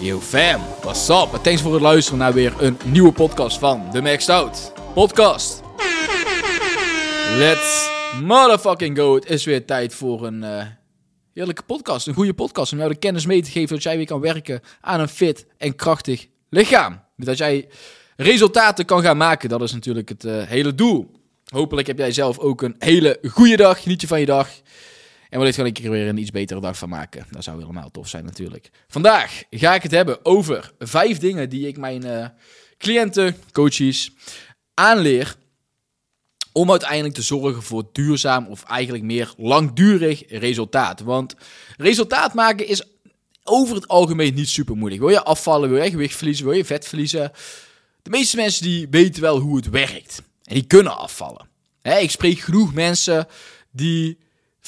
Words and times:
Yo 0.00 0.20
fam, 0.20 0.60
what's 0.82 1.08
up? 1.08 1.28
En 1.32 1.42
thanks 1.42 1.62
voor 1.62 1.72
het 1.72 1.82
luisteren 1.82 2.18
naar 2.18 2.32
weer 2.32 2.62
een 2.62 2.78
nieuwe 2.84 3.12
podcast 3.12 3.58
van 3.58 3.90
The 3.90 4.02
Maxed 4.02 4.28
Out 4.28 4.72
Podcast. 4.94 5.62
Let's 7.36 7.90
motherfucking 8.22 8.98
go. 8.98 9.14
Het 9.14 9.30
is 9.30 9.44
weer 9.44 9.64
tijd 9.64 9.94
voor 9.94 10.26
een 10.26 10.42
uh, 10.42 10.64
heerlijke 11.34 11.62
podcast. 11.62 12.06
Een 12.06 12.14
goede 12.14 12.34
podcast 12.34 12.72
om 12.72 12.78
jou 12.78 12.90
de 12.90 12.98
kennis 12.98 13.26
mee 13.26 13.42
te 13.42 13.50
geven 13.50 13.74
dat 13.74 13.82
jij 13.82 13.96
weer 13.96 14.06
kan 14.06 14.20
werken 14.20 14.60
aan 14.80 15.00
een 15.00 15.08
fit 15.08 15.46
en 15.56 15.74
krachtig 15.76 16.26
lichaam. 16.48 17.00
Dat 17.16 17.38
jij 17.38 17.68
resultaten 18.16 18.84
kan 18.84 19.02
gaan 19.02 19.16
maken, 19.16 19.48
dat 19.48 19.62
is 19.62 19.72
natuurlijk 19.72 20.08
het 20.08 20.24
uh, 20.24 20.42
hele 20.42 20.74
doel. 20.74 21.10
Hopelijk 21.48 21.86
heb 21.86 21.98
jij 21.98 22.12
zelf 22.12 22.38
ook 22.38 22.62
een 22.62 22.76
hele 22.78 23.18
goede 23.30 23.56
dag. 23.56 23.82
Geniet 23.82 24.00
je 24.00 24.06
van 24.06 24.20
je 24.20 24.26
dag. 24.26 24.48
En 25.28 25.38
wellicht 25.38 25.56
kan 25.56 25.66
ik 25.66 25.78
er 25.78 25.90
weer 25.90 26.08
een 26.08 26.18
iets 26.18 26.30
betere 26.30 26.60
dag 26.60 26.78
van 26.78 26.88
maken. 26.88 27.26
Dat 27.30 27.44
zou 27.44 27.60
helemaal 27.60 27.90
tof 27.90 28.08
zijn 28.08 28.24
natuurlijk. 28.24 28.70
Vandaag 28.88 29.42
ga 29.50 29.74
ik 29.74 29.82
het 29.82 29.90
hebben 29.90 30.24
over 30.24 30.72
vijf 30.78 31.18
dingen 31.18 31.48
die 31.48 31.66
ik 31.66 31.76
mijn 31.76 32.06
uh, 32.06 32.26
cliënten, 32.78 33.36
coaches 33.52 34.12
aanleer 34.74 35.36
om 36.52 36.70
uiteindelijk 36.70 37.14
te 37.14 37.22
zorgen 37.22 37.62
voor 37.62 37.88
duurzaam 37.92 38.46
of 38.46 38.62
eigenlijk 38.62 39.04
meer 39.04 39.32
langdurig 39.36 40.22
resultaat. 40.28 41.00
Want 41.00 41.34
resultaat 41.76 42.34
maken 42.34 42.66
is 42.66 42.82
over 43.42 43.74
het 43.74 43.88
algemeen 43.88 44.34
niet 44.34 44.48
super 44.48 44.76
moeilijk. 44.76 45.02
Wil 45.02 45.10
je 45.10 45.22
afvallen, 45.22 45.70
wil 45.70 45.82
je 45.82 45.90
gewicht 45.90 46.16
verliezen, 46.16 46.44
wil 46.44 46.54
je 46.54 46.64
vet 46.64 46.88
verliezen? 46.88 47.32
De 48.02 48.10
meeste 48.10 48.36
mensen 48.36 48.62
die 48.62 48.86
weten 48.90 49.22
wel 49.22 49.38
hoe 49.38 49.56
het 49.56 49.70
werkt. 49.70 50.22
En 50.44 50.54
die 50.54 50.66
kunnen 50.66 50.98
afvallen. 50.98 51.48
ik 51.82 52.10
spreek 52.10 52.38
genoeg 52.38 52.74
mensen 52.74 53.26
die 53.70 54.18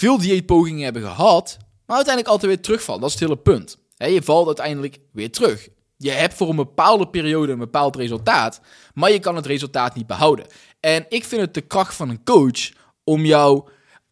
veel 0.00 0.18
dieetpogingen 0.18 0.84
hebben 0.84 1.02
gehad, 1.02 1.56
maar 1.86 1.96
uiteindelijk 1.96 2.34
altijd 2.34 2.52
weer 2.52 2.62
terugvallen. 2.62 3.00
Dat 3.00 3.10
is 3.10 3.20
het 3.20 3.28
hele 3.28 3.40
punt. 3.40 3.78
je 3.96 4.22
valt 4.22 4.46
uiteindelijk 4.46 4.98
weer 5.12 5.32
terug. 5.32 5.68
Je 5.96 6.10
hebt 6.10 6.34
voor 6.34 6.48
een 6.48 6.56
bepaalde 6.56 7.08
periode 7.08 7.52
een 7.52 7.58
bepaald 7.58 7.96
resultaat, 7.96 8.60
maar 8.94 9.12
je 9.12 9.18
kan 9.18 9.36
het 9.36 9.46
resultaat 9.46 9.94
niet 9.94 10.06
behouden. 10.06 10.46
En 10.80 11.06
ik 11.08 11.24
vind 11.24 11.40
het 11.40 11.54
de 11.54 11.60
kracht 11.60 11.94
van 11.94 12.08
een 12.08 12.24
coach 12.24 12.70
om 13.04 13.24
jou 13.24 13.68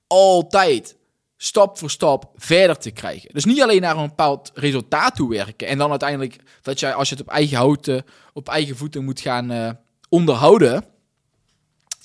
altijd 0.07 0.97
stap 1.37 1.79
voor 1.79 1.91
stap 1.91 2.31
verder 2.37 2.79
te 2.79 2.91
krijgen. 2.91 3.31
Dus 3.33 3.45
niet 3.45 3.63
alleen 3.63 3.81
naar 3.81 3.97
een 3.97 4.09
bepaald 4.09 4.51
resultaat 4.55 5.15
toe 5.15 5.29
werken 5.31 5.69
en 5.69 5.79
dan 5.79 5.91
uiteindelijk 5.91 6.37
dat 6.63 6.81
jij 6.81 6.95
als 6.95 7.09
je 7.09 7.15
het 7.15 7.25
op 7.25 7.33
eigen 7.33 7.57
houten, 7.57 8.05
op 8.33 8.49
eigen 8.49 8.77
voeten 8.77 9.05
moet 9.05 9.21
gaan 9.21 9.53
uh, 9.53 9.71
onderhouden, 10.09 10.85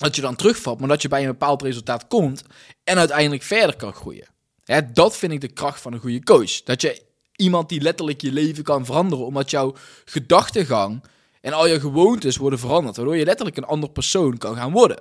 dat 0.04 0.16
je 0.16 0.22
dan 0.22 0.36
terugvalt, 0.36 0.78
maar 0.78 0.88
dat 0.88 1.02
je 1.02 1.08
bij 1.08 1.20
een 1.20 1.26
bepaald 1.26 1.62
resultaat 1.62 2.06
komt 2.06 2.42
en 2.84 2.98
uiteindelijk 2.98 3.42
verder 3.42 3.76
kan 3.76 3.92
groeien. 3.92 4.28
dat 4.92 5.16
vind 5.16 5.32
ik 5.32 5.40
de 5.40 5.52
kracht 5.52 5.80
van 5.80 5.92
een 5.92 6.00
goede 6.00 6.24
coach. 6.24 6.62
Dat 6.62 6.80
je 6.80 7.02
iemand 7.36 7.68
die 7.68 7.80
letterlijk 7.80 8.20
je 8.20 8.32
leven 8.32 8.64
kan 8.64 8.84
veranderen, 8.84 9.26
omdat 9.26 9.50
jouw 9.50 9.74
gedachtegang 10.04 11.04
en 11.40 11.52
al 11.52 11.66
je 11.66 11.80
gewoontes 11.80 12.36
worden 12.36 12.58
veranderd, 12.58 12.96
waardoor 12.96 13.16
je 13.16 13.24
letterlijk 13.24 13.56
een 13.56 13.64
ander 13.64 13.90
persoon 13.90 14.38
kan 14.38 14.56
gaan 14.56 14.72
worden. 14.72 14.98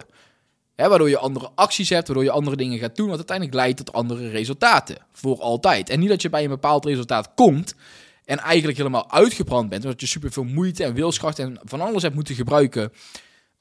waardoor 0.75 1.09
je 1.09 1.17
andere 1.17 1.49
acties 1.55 1.89
hebt, 1.89 2.07
waardoor 2.07 2.25
je 2.25 2.31
andere 2.31 2.55
dingen 2.55 2.79
gaat 2.79 2.95
doen, 2.95 3.07
wat 3.07 3.17
uiteindelijk 3.17 3.57
leidt 3.57 3.77
tot 3.77 3.93
andere 3.93 4.29
resultaten. 4.29 4.97
Voor 5.11 5.39
altijd. 5.39 5.89
En 5.89 5.99
niet 5.99 6.09
dat 6.09 6.21
je 6.21 6.29
bij 6.29 6.43
een 6.43 6.49
bepaald 6.49 6.85
resultaat 6.85 7.31
komt 7.35 7.75
en 8.25 8.37
eigenlijk 8.37 8.77
helemaal 8.77 9.11
uitgebrand 9.11 9.69
bent, 9.69 9.83
omdat 9.83 10.01
je 10.01 10.07
superveel 10.07 10.43
moeite 10.43 10.83
en 10.83 10.93
wilskracht 10.93 11.39
en 11.39 11.59
van 11.63 11.81
alles 11.81 12.01
hebt 12.01 12.15
moeten 12.15 12.35
gebruiken 12.35 12.91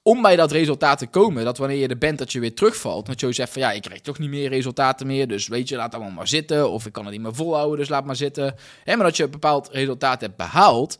om 0.02 0.22
bij 0.22 0.36
dat 0.36 0.52
resultaat 0.52 0.98
te 0.98 1.06
komen, 1.06 1.44
dat 1.44 1.58
wanneer 1.58 1.78
je 1.78 1.88
er 1.88 1.98
bent, 1.98 2.18
dat 2.18 2.32
je 2.32 2.40
weer 2.40 2.54
terugvalt. 2.54 3.06
Dat 3.06 3.20
je 3.20 3.32
zegt 3.32 3.52
van 3.52 3.62
ja, 3.62 3.72
ik 3.72 3.82
krijg 3.82 4.00
toch 4.00 4.18
niet 4.18 4.30
meer 4.30 4.48
resultaten 4.48 5.06
meer, 5.06 5.28
dus 5.28 5.48
weet 5.48 5.68
je, 5.68 5.76
laat 5.76 5.94
allemaal 5.94 6.12
maar 6.12 6.28
zitten. 6.28 6.70
Of 6.70 6.86
ik 6.86 6.92
kan 6.92 7.04
het 7.04 7.12
niet 7.12 7.22
meer 7.22 7.34
volhouden, 7.34 7.78
dus 7.78 7.88
laat 7.88 8.04
maar 8.04 8.16
zitten. 8.16 8.54
Maar 8.84 8.96
dat 8.96 9.16
je 9.16 9.22
een 9.22 9.30
bepaald 9.30 9.68
resultaat 9.68 10.20
hebt 10.20 10.36
behaald 10.36 10.98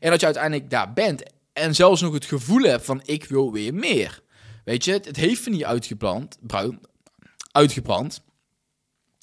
en 0.00 0.10
dat 0.10 0.20
je 0.20 0.26
uiteindelijk 0.26 0.70
daar 0.70 0.92
bent 0.92 1.22
en 1.52 1.74
zelfs 1.74 2.00
nog 2.00 2.12
het 2.12 2.24
gevoel 2.24 2.62
hebt 2.62 2.84
van 2.84 3.02
ik 3.04 3.24
wil 3.24 3.52
weer 3.52 3.74
meer. 3.74 4.22
Weet 4.64 4.84
je, 4.84 4.92
het, 4.92 5.16
heeft 5.16 5.44
me 5.44 5.50
niet 5.50 5.64
uitgebrand, 5.64 6.38
bruin, 6.40 6.80
uitgebrand. 7.52 8.20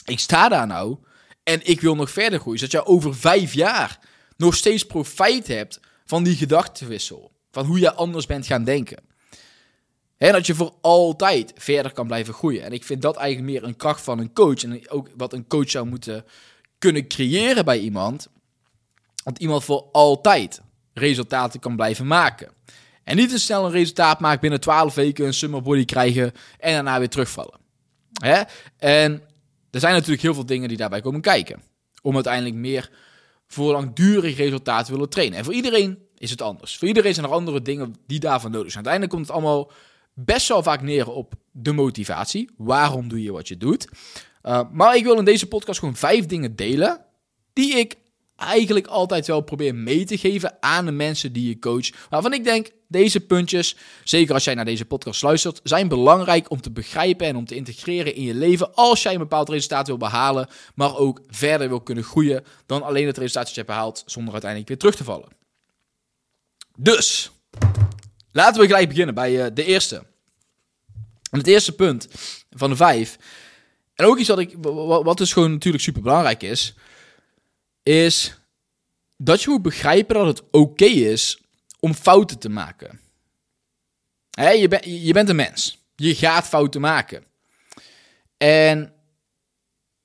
Ik 0.06 0.20
sta 0.20 0.50
daar 0.50 0.68
nou 0.68 0.98
en 1.44 1.68
ik 1.68 1.82
wil 1.82 1.96
nog 1.96 2.12
verder 2.12 2.40
groeien. 2.40 2.60
Zodat 2.60 2.86
je 2.86 2.92
over 2.92 3.16
vijf 3.16 3.54
jaar 3.54 4.00
nog 4.38 4.56
steeds 4.56 4.86
profijt 4.86 5.48
hebt 5.48 5.80
van 6.06 6.24
die 6.24 6.36
gedachtenwissel. 6.36 7.35
Van 7.56 7.66
hoe 7.66 7.80
je 7.80 7.94
anders 7.94 8.26
bent 8.26 8.46
gaan 8.46 8.64
denken. 8.64 8.98
En 10.18 10.32
dat 10.32 10.46
je 10.46 10.56
voor 10.56 10.74
altijd 10.82 11.54
verder 11.56 11.92
kan 11.92 12.08
blijven 12.08 12.34
groeien. 12.34 12.64
En 12.64 12.72
ik 12.72 12.84
vind 12.84 13.02
dat 13.02 13.16
eigenlijk 13.16 13.52
meer 13.52 13.64
een 13.64 13.76
kracht 13.76 14.02
van 14.02 14.20
een 14.20 14.34
coach. 14.34 14.64
En 14.64 14.90
ook 14.90 15.10
wat 15.18 15.34
een 15.34 15.48
coach 15.48 15.70
zou 15.70 15.86
moeten 15.86 16.26
kunnen 16.78 17.08
creëren 17.08 17.66
bij 17.66 17.80
iemand. 17.80 18.28
Dat 19.24 19.40
iemand 19.40 19.64
voor 19.64 19.90
altijd 19.92 20.62
resultaten 20.94 21.60
kan 21.60 21.76
blijven 21.76 22.08
maken. 22.08 22.52
En 23.04 23.16
niet 23.16 23.30
te 23.30 23.40
snel 23.40 23.66
een 23.66 23.72
resultaat 23.72 24.20
maken 24.20 24.42
binnen 24.42 24.60
12 24.60 24.96
weken, 24.96 25.26
een 25.26 25.34
summer 25.34 25.62
body 25.62 25.86
krijgen 25.86 26.32
en 26.60 26.74
daarna 26.74 27.00
weer 27.00 27.10
terugvallen. 27.10 27.60
Hè? 28.14 28.42
En 28.78 29.22
er 29.72 29.80
zijn 29.80 29.94
natuurlijk 29.94 30.22
heel 30.22 30.34
veel 30.34 30.46
dingen 30.46 30.68
die 30.68 30.78
daarbij 30.78 31.02
komen 31.02 31.22
kijken. 31.22 31.62
Om 32.02 32.14
uiteindelijk 32.14 32.56
meer 32.56 32.90
voor 33.48 33.72
langdurig 33.72 34.38
resultaat 34.38 34.88
willen 34.88 35.10
trainen. 35.10 35.38
En 35.38 35.44
voor 35.44 35.54
iedereen 35.54 36.05
is 36.26 36.32
het 36.32 36.42
anders. 36.42 36.78
Voor 36.78 36.88
iedereen 36.88 37.14
zijn 37.14 37.26
er 37.26 37.32
andere 37.32 37.62
dingen 37.62 37.96
die 38.08 38.20
daarvan 38.20 38.52
nodig 38.52 38.72
zijn. 38.72 38.86
Uiteindelijk 38.88 39.14
komt 39.14 39.28
het 39.28 39.36
allemaal 39.36 39.72
best 40.14 40.48
wel 40.48 40.64
vaak 40.64 40.82
neer 40.82 41.10
op 41.10 41.34
de 41.52 41.72
motivatie. 41.72 42.50
Waarom 42.58 43.08
doe 43.08 43.24
je 43.24 43.32
wat 43.32 43.48
je 43.48 43.58
doet? 43.58 43.88
Uh, 44.44 44.62
maar 44.72 44.96
ik 44.96 45.04
wil 45.04 45.18
in 45.18 45.26
deze 45.26 45.48
podcast 45.48 45.80
gewoon 45.80 45.96
vijf 45.96 46.26
dingen 46.26 46.56
delen 46.56 47.06
die 47.54 47.74
ik 47.74 47.96
eigenlijk 48.36 48.88
altijd 48.88 49.28
wel 49.28 49.42
probeer 49.42 49.76
mee 49.76 50.06
te 50.06 50.18
geven 50.18 50.58
aan 50.60 50.86
de 50.86 50.92
mensen 50.92 51.34
die 51.34 51.48
je 51.48 51.60
coach. 51.60 51.90
Waarvan 52.10 52.34
ik 52.34 52.44
denk, 52.44 52.72
deze 52.88 53.20
puntjes, 53.20 53.76
zeker 54.04 54.34
als 54.34 54.44
jij 54.44 54.54
naar 54.54 54.66
deze 54.66 54.86
podcast 54.86 55.22
luistert, 55.22 55.60
zijn 55.64 55.88
belangrijk 55.88 56.52
om 56.52 56.62
te 56.62 56.72
begrijpen 56.72 57.28
en 57.28 57.36
om 57.36 57.46
te 57.46 57.56
integreren 57.56 58.16
in 58.16 58.24
je 58.24 58.34
leven 58.34 58.74
als 58.74 59.04
jij 59.04 59.14
een 59.14 59.20
bepaald 59.20 59.50
resultaat 59.50 59.88
wil 59.88 59.98
behalen, 59.98 60.48
maar 60.76 60.98
ook 60.98 61.22
verder 61.28 61.70
wil 61.70 61.82
kunnen 61.82 62.04
groeien 62.04 62.44
dan 62.66 62.84
alleen 62.84 63.08
het 63.08 63.18
resultaat 63.18 63.46
dat 63.46 63.56
je 63.56 63.62
hebt 63.62 63.74
behaald 63.74 64.04
zonder 64.06 64.32
uiteindelijk 64.32 64.70
weer 64.70 64.80
terug 64.80 64.96
te 64.96 65.04
vallen. 65.04 65.45
Dus, 66.76 67.32
laten 68.32 68.62
we 68.62 68.68
gelijk 68.68 68.90
beginnen 68.90 69.16
bij 69.16 69.46
uh, 69.46 69.46
de 69.54 69.66
eerste. 69.66 69.96
En 71.32 71.38
het 71.40 71.48
eerste 71.48 71.72
punt 71.72 72.08
van 72.50 72.70
de 72.70 72.76
vijf, 72.76 73.18
en 73.96 74.06
ook 74.06 74.18
iets 74.18 74.30
wat, 74.30 74.40
ik, 74.40 74.56
wat 74.60 75.18
dus 75.18 75.34
gewoon 75.34 75.52
natuurlijk 75.52 75.84
super 75.84 76.02
belangrijk 76.02 76.44
is, 76.44 76.74
is 77.84 78.40
dat 79.18 79.42
je 79.42 79.50
moet 79.50 79.62
begrijpen 79.62 80.16
dat 80.16 80.26
het 80.26 80.44
oké 80.52 80.86
is 80.86 81.40
om 81.80 81.94
fouten 81.94 82.40
te 82.40 82.50
maken. 82.50 83.00
Je, 84.30 84.82
je 85.04 85.14
bent 85.14 85.30
een 85.30 85.36
mens. 85.36 85.78
Je 85.96 86.16
gaat 86.16 86.48
fouten 86.48 86.82
maken. 86.82 87.26
En 88.38 88.94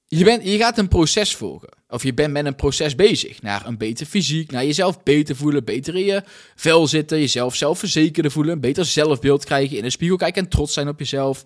je, 0.07 0.25
bent, 0.25 0.45
je 0.45 0.57
gaat 0.57 0.79
een 0.79 0.89
proces 0.89 1.37
volgen. 1.37 1.80
Of 1.91 2.03
je 2.03 2.15
bent 2.15 2.33
met 2.33 2.47
een 2.47 2.55
proces 2.55 2.95
bezig. 2.95 3.43
Naar 3.43 3.67
een 3.67 3.79
beter 3.79 4.07
fysiek, 4.07 4.51
naar 4.51 4.65
jezelf 4.65 5.03
beter 5.03 5.37
voelen, 5.37 5.65
beter 5.65 5.97
in 5.97 6.05
je 6.05 6.23
vel 6.55 6.87
zitten, 6.87 7.19
jezelf 7.19 7.57
zelfverzekerder 7.57 8.31
voelen, 8.31 8.53
een 8.53 8.61
beter 8.61 8.85
zelfbeeld 8.85 9.45
krijgen, 9.45 9.77
in 9.77 9.83
de 9.83 9.91
spiegel 9.91 10.17
kijken 10.17 10.43
en 10.43 10.49
trots 10.49 10.73
zijn 10.73 10.89
op 10.89 10.99
jezelf. 10.99 11.45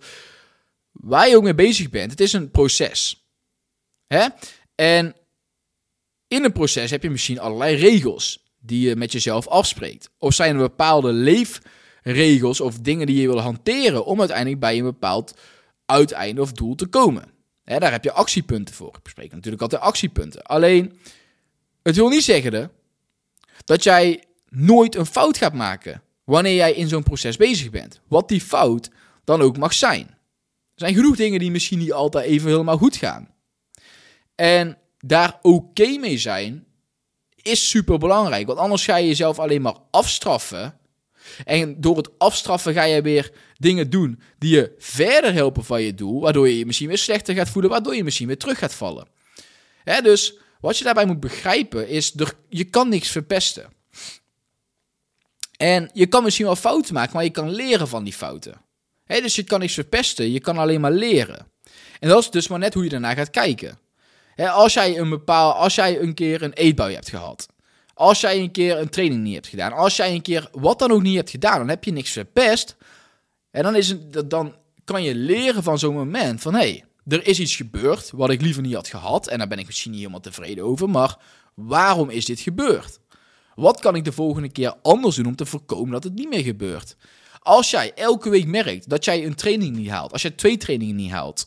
Waar 0.93 1.29
je 1.29 1.37
ook 1.37 1.43
mee 1.43 1.55
bezig 1.55 1.91
bent, 1.91 2.11
het 2.11 2.20
is 2.20 2.32
een 2.32 2.50
proces. 2.50 3.26
Hè? 4.06 4.26
En 4.75 5.14
in 6.29 6.44
een 6.44 6.52
proces 6.52 6.91
heb 6.91 7.02
je 7.02 7.11
misschien 7.11 7.38
allerlei 7.38 7.76
regels 7.76 8.44
die 8.61 8.88
je 8.88 8.96
met 8.96 9.12
jezelf 9.12 9.49
afspreekt. 9.49 10.11
Of 10.19 10.35
zijn 10.35 10.55
er 10.55 10.61
bepaalde 10.61 11.12
leefregels 11.12 12.61
of 12.61 12.79
dingen 12.79 13.06
die 13.06 13.20
je 13.20 13.29
wil 13.29 13.41
hanteren 13.41 14.05
om 14.05 14.19
uiteindelijk 14.19 14.61
bij 14.61 14.79
een 14.79 14.85
bepaald 14.85 15.35
uiteinde 15.87 16.41
of 16.41 16.52
doel 16.52 16.75
te 16.75 16.87
komen. 16.87 17.34
Daar 17.65 17.93
heb 17.93 18.05
je 18.05 18.13
actiepunten 18.13 18.75
voor. 18.75 18.95
Ik 18.97 19.03
bespreek 19.03 19.33
natuurlijk 19.33 19.63
altijd 19.63 19.83
actiepunten. 19.83 20.43
Alleen, 20.43 20.99
het 21.83 21.97
wil 21.97 22.09
niet 22.09 22.25
zeggen 22.25 22.71
dat 23.65 23.83
jij 23.83 24.25
nooit 24.49 24.95
een 24.95 25.07
fout 25.07 25.39
gaat 25.39 25.53
maken 25.53 26.03
wanneer 26.25 26.55
jij 26.55 26.73
in 26.73 26.89
zo'n 26.89 27.03
proces 27.03 27.37
bezig 27.37 27.71
bent. 27.71 28.01
Wat 28.09 28.29
die 28.29 28.41
fout 28.41 28.91
dan 29.25 29.41
ook 29.41 29.57
mag 29.59 29.73
zijn. 29.73 30.07
Er 30.75 30.81
zijn 30.81 30.95
genoeg 30.95 31.17
dingen 31.17 31.39
die 31.39 31.51
misschien 31.51 31.79
niet 31.79 31.93
altijd 31.93 32.25
even 32.25 32.51
helemaal 32.51 32.77
goed 32.77 32.97
gaan. 32.97 33.29
En 34.35 34.79
daar 34.99 35.39
oké 35.43 35.97
mee 35.99 36.19
zijn 36.19 36.65
is 37.43 37.69
super 37.69 37.99
belangrijk. 37.99 38.47
Want 38.47 38.59
anders 38.59 38.85
ga 38.85 38.97
je 38.97 39.07
jezelf 39.07 39.39
alleen 39.39 39.63
maar 39.63 39.77
afstraffen. 39.91 40.79
En 41.45 41.81
door 41.81 41.97
het 41.97 42.19
afstraffen 42.19 42.73
ga 42.73 42.83
je 42.83 43.03
weer 43.03 43.33
dingen 43.65 43.91
doen 43.91 44.21
die 44.39 44.55
je 44.55 44.75
verder 44.79 45.33
helpen 45.33 45.65
van 45.65 45.83
je 45.83 45.95
doel. 45.95 46.21
Waardoor 46.21 46.49
je 46.49 46.59
je 46.59 46.67
misschien 46.67 46.89
weer 46.89 46.99
slechter 46.99 47.35
gaat 47.35 47.49
voelen. 47.49 47.71
Waardoor 47.71 47.97
je 47.97 48.05
misschien 48.05 48.27
weer 48.27 48.39
terug 48.39 48.59
gaat 48.59 48.75
vallen. 48.75 49.07
Hè, 49.85 50.01
dus 50.01 50.39
wat 50.61 50.79
je 50.79 50.85
daarbij 50.85 51.07
moet 51.07 51.21
begrijpen 51.21 51.89
is, 51.89 52.13
er, 52.17 52.33
je 52.49 52.65
kan 52.65 52.89
niks 52.89 53.09
verpesten. 53.09 53.73
En 55.57 55.91
je 55.93 56.07
kan 56.07 56.23
misschien 56.23 56.47
wel 56.47 56.57
fouten 56.57 56.95
maken, 56.95 57.15
maar 57.15 57.25
je 57.25 57.31
kan 57.31 57.51
leren 57.51 57.89
van 57.89 58.05
die 58.05 58.13
fouten. 58.13 58.61
dus 59.07 59.35
je 59.35 59.43
kan 59.43 59.61
niks 59.61 59.75
verpesten, 59.75 60.33
je 60.33 60.41
kan 60.41 60.59
alleen 60.59 60.81
maar 60.81 60.93
leren. 60.93 61.47
En 62.01 62.09
dat 62.09 62.23
is 62.23 62.31
dus 62.31 62.49
maar 62.49 62.59
net 62.59 62.75
hoe 62.75 62.85
je 62.85 62.91
daarna 62.91 63.15
gaat 63.15 63.31
kijken. 63.31 63.79
als, 64.37 64.75
jij 64.75 64.99
een 64.99 65.09
bepaal, 65.09 65.53
als 65.53 65.75
jij 65.75 66.01
een 66.01 66.15
keer 66.15 66.43
een 66.43 66.53
eetbui 66.53 66.95
hebt 66.95 67.09
gehad, 67.09 67.49
als 67.95 68.21
jij 68.21 68.41
een 68.41 68.51
keer 68.51 68.79
een 68.79 68.89
training 68.89 69.23
niet 69.23 69.35
hebt 69.35 69.49
gedaan, 69.49 69.73
als 69.73 69.97
jij 69.97 70.15
een 70.15 70.23
keer 70.23 70.49
wat 70.53 70.79
dan 70.79 70.91
ook 70.91 71.03
niet 71.03 71.17
hebt 71.17 71.31
gedaan, 71.31 71.59
dan 71.59 71.69
heb 71.69 71.85
je 71.85 71.93
niks 71.93 72.11
verpest. 72.11 72.77
En 73.55 73.62
dan, 73.62 73.77
is 73.77 73.89
het, 73.89 74.31
dan 74.31 74.55
kan 74.85 75.03
je 75.03 75.15
leren 75.15 75.62
van 75.62 75.79
zo'n 75.79 75.95
moment 75.95 76.41
van 76.41 76.55
hé, 76.55 76.61
hey, 76.61 76.85
er 77.06 77.27
is 77.27 77.41
iets 77.41 77.56
gebeurd 77.56 78.11
wat 78.11 78.31
ik 78.31 78.41
liever 78.41 78.62
niet 78.62 78.75
had 78.75 78.89
gehad 78.89 79.27
en 79.27 79.39
daar 79.39 79.49
ben 79.49 79.59
ik 79.59 79.67
misschien 79.67 79.91
niet 79.91 80.01
helemaal 80.01 80.21
tevreden 80.21 80.65
over, 80.65 80.91
maar 80.91 81.17
waarom 81.55 82.11
is 82.11 82.25
dit 82.25 82.41
gebeurd? 82.41 82.99
Wat 83.55 83.81
kan 83.81 83.95
ik 83.95 84.05
de 84.05 84.12
volgende 84.12 84.49
keer 84.49 84.75
anders 84.83 85.17
doen 85.17 85.27
om 85.27 85.37
te 85.37 85.47
voorkomen 85.47 85.93
dat 85.93 86.05
het 86.05 86.15
niet 86.15 86.29
meer 86.29 86.43
gebeurt? 86.43 86.97
Als 87.39 87.71
jij 87.71 87.93
elke 87.95 88.31
week 88.31 88.47
merkt 88.47 88.89
dat 88.89 89.05
jij 89.05 89.27
een 89.27 89.35
training 89.35 89.77
niet 89.77 89.91
haalt, 89.91 90.12
als 90.12 90.23
jij 90.23 90.31
twee 90.31 90.56
trainingen 90.56 90.97
niet 90.97 91.11
haalt, 91.11 91.47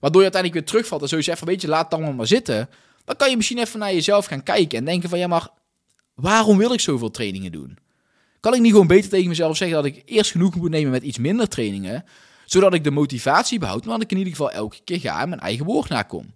waardoor 0.00 0.22
je 0.22 0.30
uiteindelijk 0.32 0.52
weer 0.52 0.70
terugvalt 0.70 1.12
en 1.12 1.22
zegt 1.22 1.38
van 1.38 1.48
weet 1.48 1.60
je, 1.60 1.68
laat 1.68 1.92
het 1.92 2.00
dan 2.00 2.16
maar 2.16 2.26
zitten, 2.26 2.68
dan 3.04 3.16
kan 3.16 3.30
je 3.30 3.36
misschien 3.36 3.58
even 3.58 3.78
naar 3.78 3.92
jezelf 3.92 4.26
gaan 4.26 4.42
kijken 4.42 4.78
en 4.78 4.84
denken 4.84 5.08
van 5.08 5.18
ja, 5.18 5.26
maar 5.26 5.48
waarom 6.14 6.58
wil 6.58 6.72
ik 6.72 6.80
zoveel 6.80 7.10
trainingen 7.10 7.52
doen? 7.52 7.78
Kan 8.40 8.54
ik 8.54 8.60
niet 8.60 8.70
gewoon 8.70 8.86
beter 8.86 9.10
tegen 9.10 9.28
mezelf 9.28 9.56
zeggen 9.56 9.76
dat 9.76 9.86
ik 9.86 10.02
eerst 10.04 10.30
genoeg 10.30 10.54
moet 10.54 10.70
nemen 10.70 10.90
met 10.90 11.02
iets 11.02 11.18
minder 11.18 11.48
trainingen, 11.48 12.04
zodat 12.44 12.74
ik 12.74 12.84
de 12.84 12.90
motivatie 12.90 13.58
behoud, 13.58 13.84
maar 13.84 13.94
dat 13.94 14.02
ik 14.02 14.10
in 14.10 14.18
ieder 14.18 14.32
geval 14.32 14.50
elke 14.50 14.80
keer 14.84 15.00
ga 15.00 15.20
en 15.20 15.28
mijn 15.28 15.40
eigen 15.40 15.64
woord 15.64 15.88
nakom. 15.88 16.34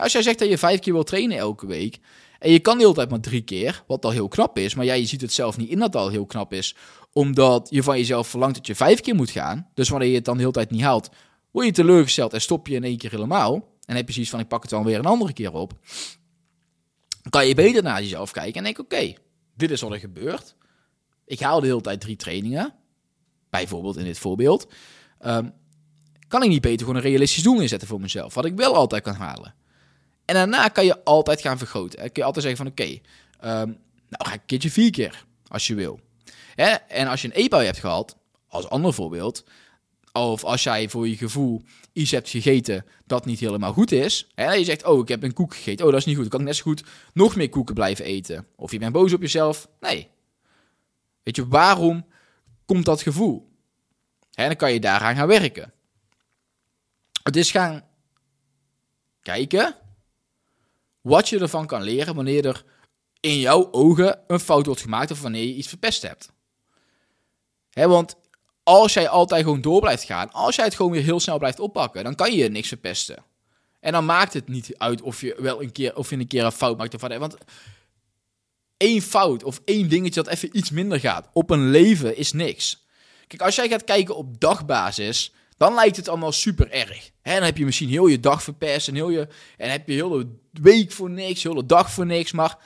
Als 0.00 0.12
jij 0.12 0.22
zegt 0.22 0.38
dat 0.38 0.48
je 0.48 0.58
vijf 0.58 0.80
keer 0.80 0.92
wil 0.92 1.04
trainen 1.04 1.38
elke 1.38 1.66
week, 1.66 1.98
en 2.38 2.52
je 2.52 2.58
kan 2.58 2.76
de 2.76 2.82
hele 2.82 2.94
tijd 2.94 3.10
maar 3.10 3.20
drie 3.20 3.40
keer, 3.40 3.84
wat 3.86 4.04
al 4.04 4.10
heel 4.10 4.28
knap 4.28 4.58
is. 4.58 4.74
Maar 4.74 4.84
jij 4.84 5.06
ziet 5.06 5.20
het 5.20 5.32
zelf 5.32 5.56
niet 5.56 5.68
in 5.68 5.78
dat 5.78 5.92
het 5.92 6.02
al 6.02 6.08
heel 6.08 6.26
knap 6.26 6.52
is. 6.52 6.74
Omdat 7.12 7.68
je 7.70 7.82
van 7.82 7.98
jezelf 7.98 8.28
verlangt 8.28 8.54
dat 8.54 8.66
je 8.66 8.74
vijf 8.74 9.00
keer 9.00 9.14
moet 9.14 9.30
gaan. 9.30 9.68
Dus 9.74 9.88
wanneer 9.88 10.08
je 10.08 10.14
het 10.14 10.24
dan 10.24 10.34
de 10.34 10.40
hele 10.40 10.52
tijd 10.52 10.70
niet 10.70 10.82
haalt, 10.82 11.08
word 11.50 11.66
je 11.66 11.72
teleurgesteld 11.72 12.32
en 12.32 12.40
stop 12.40 12.66
je 12.66 12.74
in 12.74 12.84
één 12.84 12.98
keer 12.98 13.10
helemaal. 13.10 13.76
En 13.84 13.96
heb 13.96 14.06
je 14.06 14.12
zoiets 14.12 14.30
van, 14.30 14.40
ik 14.40 14.48
pak 14.48 14.62
het 14.62 14.70
dan 14.70 14.84
weer 14.84 14.98
een 14.98 15.04
andere 15.04 15.32
keer 15.32 15.52
op. 15.52 15.72
Dan 17.22 17.30
kan 17.30 17.46
je 17.46 17.54
beter 17.54 17.82
naar 17.82 18.02
jezelf 18.02 18.30
kijken 18.30 18.54
en 18.54 18.64
denk, 18.64 18.78
oké, 18.78 19.14
dit 19.56 19.70
is 19.70 19.80
wat 19.80 19.92
er 19.92 19.98
gebeurt. 19.98 20.56
Ik 21.28 21.40
haal 21.40 21.60
de 21.60 21.66
hele 21.66 21.80
tijd 21.80 22.00
drie 22.00 22.16
trainingen. 22.16 22.74
Bijvoorbeeld 23.50 23.96
in 23.96 24.04
dit 24.04 24.18
voorbeeld. 24.18 24.68
Um, 25.26 25.52
kan 26.28 26.42
ik 26.42 26.48
niet 26.48 26.60
beter 26.60 26.78
gewoon 26.78 26.96
een 26.96 27.08
realistisch 27.08 27.42
doel 27.42 27.60
inzetten 27.60 27.88
voor 27.88 28.00
mezelf? 28.00 28.34
Wat 28.34 28.44
ik 28.44 28.56
wel 28.56 28.74
altijd 28.74 29.02
kan 29.02 29.14
halen. 29.14 29.54
En 30.24 30.34
daarna 30.34 30.68
kan 30.68 30.84
je 30.84 31.04
altijd 31.04 31.40
gaan 31.40 31.58
vergroten. 31.58 31.98
Kun 31.98 32.10
je 32.12 32.24
altijd 32.24 32.44
zeggen 32.44 32.64
van 32.64 32.72
oké, 32.72 32.98
ehm, 33.40 33.66
nou 34.08 34.24
ga 34.24 34.32
ik 34.32 34.40
een 34.40 34.46
keertje 34.46 34.70
vier 34.70 34.90
keer 34.90 35.24
als 35.46 35.66
je 35.66 35.74
wil. 35.74 36.00
Hè? 36.54 36.70
En 36.70 37.06
als 37.06 37.22
je 37.22 37.30
een 37.34 37.50
e 37.52 37.64
hebt 37.64 37.78
gehad, 37.78 38.16
als 38.48 38.68
ander 38.68 38.94
voorbeeld, 38.94 39.44
of 40.12 40.44
als 40.44 40.62
jij 40.62 40.88
voor 40.88 41.08
je 41.08 41.16
gevoel 41.16 41.62
iets 41.92 42.10
hebt 42.10 42.28
gegeten 42.28 42.84
dat 43.06 43.24
niet 43.24 43.40
helemaal 43.40 43.72
goed 43.72 43.92
is. 43.92 44.26
Hè? 44.34 44.52
Je 44.52 44.64
zegt, 44.64 44.84
oh, 44.84 44.98
ik 44.98 45.08
heb 45.08 45.22
een 45.22 45.32
koek 45.32 45.54
gegeten. 45.54 45.84
Oh, 45.84 45.90
dat 45.90 46.00
is 46.00 46.06
niet 46.06 46.16
goed. 46.16 46.30
Dan 46.30 46.32
kan 46.32 46.40
ik 46.40 46.46
net 46.46 46.56
zo 46.56 46.62
goed 46.62 46.84
nog 47.12 47.36
meer 47.36 47.48
koeken 47.48 47.74
blijven 47.74 48.04
eten. 48.04 48.46
Of 48.56 48.72
je 48.72 48.78
bent 48.78 48.92
boos 48.92 49.12
op 49.12 49.20
jezelf. 49.20 49.68
Nee. 49.80 50.08
Weet 51.28 51.36
je, 51.36 51.48
waarom 51.48 52.06
komt 52.66 52.84
dat 52.84 53.02
gevoel? 53.02 53.48
En 54.34 54.46
dan 54.46 54.56
kan 54.56 54.72
je 54.72 54.80
daaraan 54.80 55.16
gaan 55.16 55.26
werken. 55.26 55.72
Het 57.22 57.36
is 57.36 57.50
gaan 57.50 57.84
kijken 59.22 59.74
wat 61.00 61.28
je 61.28 61.38
ervan 61.38 61.66
kan 61.66 61.82
leren 61.82 62.14
wanneer 62.14 62.46
er 62.46 62.64
in 63.20 63.38
jouw 63.38 63.72
ogen 63.72 64.20
een 64.26 64.40
fout 64.40 64.66
wordt 64.66 64.80
gemaakt 64.80 65.10
of 65.10 65.22
wanneer 65.22 65.44
je 65.44 65.54
iets 65.54 65.68
verpest 65.68 66.02
hebt. 66.02 66.32
want 67.72 68.16
als 68.62 68.92
jij 68.92 69.08
altijd 69.08 69.42
gewoon 69.42 69.60
door 69.60 69.80
blijft 69.80 70.02
gaan, 70.04 70.32
als 70.32 70.56
jij 70.56 70.64
het 70.64 70.74
gewoon 70.74 70.92
weer 70.92 71.02
heel 71.02 71.20
snel 71.20 71.38
blijft 71.38 71.60
oppakken, 71.60 72.04
dan 72.04 72.14
kan 72.14 72.32
je 72.32 72.48
niks 72.48 72.68
verpesten. 72.68 73.24
En 73.80 73.92
dan 73.92 74.04
maakt 74.04 74.32
het 74.32 74.48
niet 74.48 74.78
uit 74.78 75.02
of 75.02 75.20
je 75.20 75.36
wel 75.38 75.62
een 75.62 75.72
keer, 75.72 75.96
of 75.96 76.10
je 76.10 76.16
een 76.16 76.26
keer 76.26 76.44
een 76.44 76.52
fout 76.52 76.76
maakt. 76.76 76.94
Of 76.94 77.00
wat, 77.00 77.16
want 77.16 77.36
één 78.78 79.02
fout 79.02 79.44
of 79.44 79.60
één 79.64 79.88
dingetje 79.88 80.22
dat 80.22 80.32
even 80.32 80.56
iets 80.56 80.70
minder 80.70 81.00
gaat 81.00 81.28
op 81.32 81.50
een 81.50 81.70
leven 81.70 82.16
is 82.16 82.32
niks. 82.32 82.86
Kijk, 83.26 83.42
als 83.42 83.54
jij 83.54 83.68
gaat 83.68 83.84
kijken 83.84 84.16
op 84.16 84.40
dagbasis, 84.40 85.32
dan 85.56 85.74
lijkt 85.74 85.96
het 85.96 86.08
allemaal 86.08 86.32
super 86.32 86.70
erg. 86.70 87.10
En 87.22 87.34
dan 87.34 87.42
heb 87.42 87.56
je 87.56 87.64
misschien 87.64 87.88
heel 87.88 88.06
je 88.06 88.20
dag 88.20 88.42
verpest 88.42 88.88
en, 88.88 88.94
heel 88.94 89.10
je, 89.10 89.28
en 89.56 89.70
heb 89.70 89.88
je 89.88 89.94
heel 89.94 90.08
de 90.08 90.28
week 90.62 90.92
voor 90.92 91.10
niks, 91.10 91.42
heel 91.42 91.54
de 91.54 91.66
dag 91.66 91.90
voor 91.90 92.06
niks. 92.06 92.32
Maar 92.32 92.58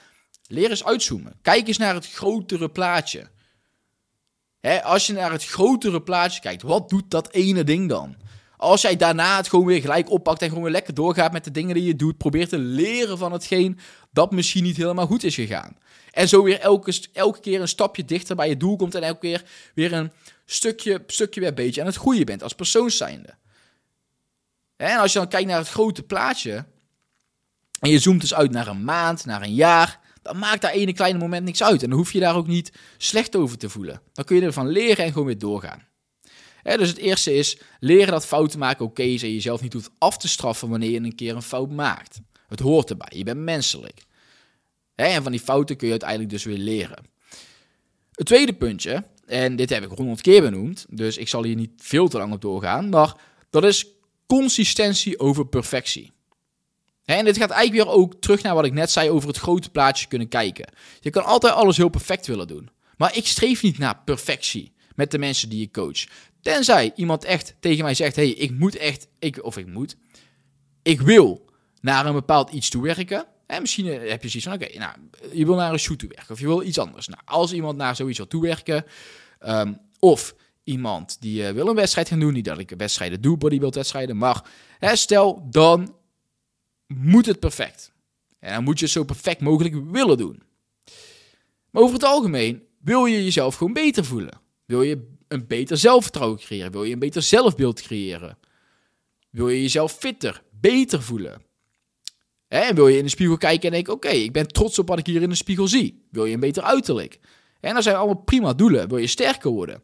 leer 0.47 0.69
eens 0.69 0.85
uitzoomen. 0.85 1.39
Kijk 1.41 1.67
eens 1.67 1.77
naar 1.77 1.93
het 1.93 2.07
grotere 2.07 2.69
plaatje. 2.69 3.29
als 4.83 5.07
je 5.07 5.13
naar 5.13 5.31
het 5.31 5.45
grotere 5.45 6.01
plaatje 6.01 6.41
kijkt, 6.41 6.61
wat 6.61 6.89
doet 6.89 7.11
dat 7.11 7.31
ene 7.31 7.63
ding 7.63 7.89
dan? 7.89 8.15
Als 8.63 8.81
jij 8.81 8.95
daarna 8.95 9.37
het 9.37 9.49
gewoon 9.49 9.65
weer 9.65 9.81
gelijk 9.81 10.09
oppakt 10.09 10.41
en 10.41 10.47
gewoon 10.47 10.63
weer 10.63 10.71
lekker 10.71 10.93
doorgaat 10.93 11.31
met 11.31 11.43
de 11.43 11.51
dingen 11.51 11.75
die 11.75 11.83
je 11.83 11.95
doet, 11.95 12.17
probeer 12.17 12.47
te 12.47 12.57
leren 12.57 13.17
van 13.17 13.31
hetgeen 13.31 13.79
dat 14.11 14.31
misschien 14.31 14.63
niet 14.63 14.77
helemaal 14.77 15.05
goed 15.05 15.23
is 15.23 15.35
gegaan. 15.35 15.77
En 16.11 16.27
zo 16.27 16.43
weer 16.43 16.59
elke, 16.59 16.93
elke 17.13 17.39
keer 17.39 17.61
een 17.61 17.67
stapje 17.67 18.05
dichter 18.05 18.35
bij 18.35 18.49
je 18.49 18.57
doel 18.57 18.75
komt 18.75 18.95
en 18.95 19.03
elke 19.03 19.19
keer 19.19 19.43
weer 19.75 19.93
een 19.93 20.11
stukje, 20.45 21.03
stukje 21.07 21.39
weer 21.39 21.53
beetje 21.53 21.81
aan 21.81 21.87
het 21.87 21.95
groeien 21.95 22.25
bent 22.25 22.43
als 22.43 22.53
persoon 22.53 22.89
zijnde. 22.89 23.35
En 24.75 24.97
als 24.97 25.13
je 25.13 25.19
dan 25.19 25.27
kijkt 25.27 25.47
naar 25.47 25.57
het 25.57 25.69
grote 25.69 26.03
plaatje 26.03 26.65
en 27.79 27.89
je 27.89 27.99
zoomt 27.99 28.21
dus 28.21 28.33
uit 28.33 28.51
naar 28.51 28.67
een 28.67 28.83
maand, 28.83 29.25
naar 29.25 29.41
een 29.41 29.53
jaar, 29.53 29.99
dan 30.21 30.37
maakt 30.37 30.61
daar 30.61 30.71
ene 30.71 30.93
kleine 30.93 31.19
moment 31.19 31.45
niks 31.45 31.63
uit. 31.63 31.83
En 31.83 31.89
dan 31.89 31.97
hoef 31.97 32.13
je 32.13 32.19
daar 32.19 32.35
ook 32.35 32.47
niet 32.47 32.71
slecht 32.97 33.35
over 33.35 33.57
te 33.57 33.69
voelen. 33.69 34.01
Dan 34.13 34.25
kun 34.25 34.35
je 34.35 34.41
ervan 34.41 34.67
leren 34.67 35.05
en 35.05 35.11
gewoon 35.11 35.27
weer 35.27 35.37
doorgaan. 35.37 35.91
Dus 36.63 36.89
het 36.89 36.97
eerste 36.97 37.33
is 37.33 37.57
leren 37.79 38.11
dat 38.11 38.25
fouten 38.25 38.59
maken 38.59 38.85
oké 38.85 39.03
is 39.03 39.23
en 39.23 39.33
jezelf 39.33 39.61
niet 39.61 39.73
hoeft 39.73 39.91
af 39.97 40.17
te 40.17 40.27
straffen 40.27 40.69
wanneer 40.69 40.89
je 40.89 40.99
een 40.99 41.15
keer 41.15 41.35
een 41.35 41.41
fout 41.41 41.71
maakt. 41.71 42.19
Het 42.47 42.59
hoort 42.59 42.89
erbij, 42.89 43.11
je 43.17 43.23
bent 43.23 43.39
menselijk. 43.39 44.05
en 44.95 45.23
van 45.23 45.31
die 45.31 45.41
fouten 45.41 45.75
kun 45.75 45.85
je 45.85 45.91
uiteindelijk 45.91 46.29
dus 46.29 46.43
weer 46.43 46.57
leren. 46.57 47.05
Het 48.11 48.25
tweede 48.25 48.53
puntje, 48.53 49.03
en 49.25 49.55
dit 49.55 49.69
heb 49.69 49.83
ik 49.83 49.97
honderd 49.97 50.21
keer 50.21 50.41
benoemd, 50.41 50.85
dus 50.89 51.17
ik 51.17 51.27
zal 51.27 51.43
hier 51.43 51.55
niet 51.55 51.71
veel 51.77 52.07
te 52.07 52.17
lang 52.17 52.33
op 52.33 52.41
doorgaan, 52.41 52.89
maar 52.89 53.15
dat 53.49 53.63
is 53.63 53.85
consistentie 54.25 55.19
over 55.19 55.47
perfectie. 55.47 56.11
En 57.05 57.25
dit 57.25 57.37
gaat 57.37 57.49
eigenlijk 57.49 57.83
weer 57.83 57.95
ook 57.95 58.13
terug 58.15 58.41
naar 58.41 58.55
wat 58.55 58.65
ik 58.65 58.73
net 58.73 58.91
zei 58.91 59.09
over 59.09 59.27
het 59.27 59.37
grote 59.37 59.69
plaatje 59.69 60.07
kunnen 60.07 60.27
kijken. 60.27 60.73
Je 60.99 61.09
kan 61.09 61.25
altijd 61.25 61.53
alles 61.53 61.77
heel 61.77 61.89
perfect 61.89 62.27
willen 62.27 62.47
doen. 62.47 62.69
Maar 62.97 63.17
ik 63.17 63.27
streef 63.27 63.63
niet 63.63 63.77
naar 63.77 64.01
perfectie 64.05 64.73
met 64.95 65.11
de 65.11 65.17
mensen 65.17 65.49
die 65.49 65.61
ik 65.61 65.71
coach. 65.71 66.05
Tenzij 66.43 66.91
iemand 66.95 67.23
echt 67.23 67.55
tegen 67.59 67.83
mij 67.83 67.93
zegt: 67.93 68.15
hey, 68.15 68.29
ik 68.29 68.51
moet 68.51 68.75
echt, 68.75 69.07
ik, 69.19 69.43
of 69.43 69.57
ik 69.57 69.67
moet, 69.67 69.95
ik 70.81 71.01
wil 71.01 71.49
naar 71.81 72.05
een 72.05 72.13
bepaald 72.13 72.51
iets 72.51 72.69
toe 72.69 72.83
werken. 72.83 73.25
En 73.45 73.61
misschien 73.61 73.87
eh, 73.87 74.09
heb 74.09 74.23
je 74.23 74.29
zoiets 74.29 74.47
van: 74.47 74.53
oké, 74.53 74.77
nou, 74.77 74.95
je 75.37 75.45
wil 75.45 75.55
naar 75.55 75.73
een 75.73 75.79
shoot 75.79 75.99
toe 75.99 76.09
werken 76.09 76.33
of 76.33 76.39
je 76.39 76.47
wil 76.47 76.63
iets 76.63 76.79
anders. 76.79 77.07
Nou, 77.07 77.21
als 77.25 77.53
iemand 77.53 77.77
naar 77.77 77.95
zoiets 77.95 78.17
wil 78.17 78.27
toewerken, 78.27 78.85
um, 79.45 79.77
of 79.99 80.35
iemand 80.63 81.21
die 81.21 81.41
uh, 81.41 81.49
wil 81.49 81.67
een 81.67 81.75
wedstrijd 81.75 82.07
gaan 82.07 82.19
doen, 82.19 82.33
niet 82.33 82.45
dat 82.45 82.59
ik 82.59 82.73
wedstrijden 82.77 83.21
doe, 83.21 83.37
bodybuild 83.37 83.75
wedstrijden, 83.75 84.17
maar 84.17 84.43
hè, 84.79 84.95
stel 84.95 85.47
dan 85.49 85.95
moet 86.87 87.25
het 87.25 87.39
perfect. 87.39 87.91
En 88.39 88.53
dan 88.53 88.63
moet 88.63 88.79
je 88.79 88.85
het 88.85 88.93
zo 88.93 89.03
perfect 89.03 89.41
mogelijk 89.41 89.75
willen 89.91 90.17
doen. 90.17 90.43
Maar 91.69 91.81
over 91.81 91.93
het 91.93 92.03
algemeen 92.03 92.63
wil 92.79 93.05
je 93.05 93.23
jezelf 93.23 93.55
gewoon 93.55 93.73
beter 93.73 94.05
voelen. 94.05 94.41
Wil 94.65 94.81
je 94.81 95.12
een 95.33 95.47
beter 95.47 95.77
zelfvertrouwen 95.77 96.39
creëren? 96.39 96.71
Wil 96.71 96.83
je 96.83 96.93
een 96.93 96.99
beter 96.99 97.21
zelfbeeld 97.21 97.81
creëren? 97.81 98.37
Wil 99.29 99.49
je 99.49 99.61
jezelf 99.61 99.91
fitter, 99.91 100.43
beter 100.51 101.01
voelen? 101.01 101.41
En 102.47 102.75
wil 102.75 102.87
je 102.87 102.97
in 102.97 103.03
de 103.03 103.09
spiegel 103.09 103.37
kijken 103.37 103.67
en 103.67 103.71
denken: 103.71 103.93
oké, 103.93 104.09
ik 104.09 104.31
ben 104.31 104.47
trots 104.47 104.79
op 104.79 104.87
wat 104.87 104.99
ik 104.99 105.05
hier 105.05 105.21
in 105.21 105.29
de 105.29 105.35
spiegel 105.35 105.67
zie. 105.67 106.07
Wil 106.11 106.25
je 106.25 106.33
een 106.33 106.39
beter 106.39 106.63
uiterlijk? 106.63 107.19
En 107.59 107.73
dat 107.73 107.83
zijn 107.83 107.95
allemaal 107.95 108.23
prima 108.23 108.53
doelen. 108.53 108.87
Wil 108.87 108.97
je 108.97 109.07
sterker 109.07 109.51
worden? 109.51 109.83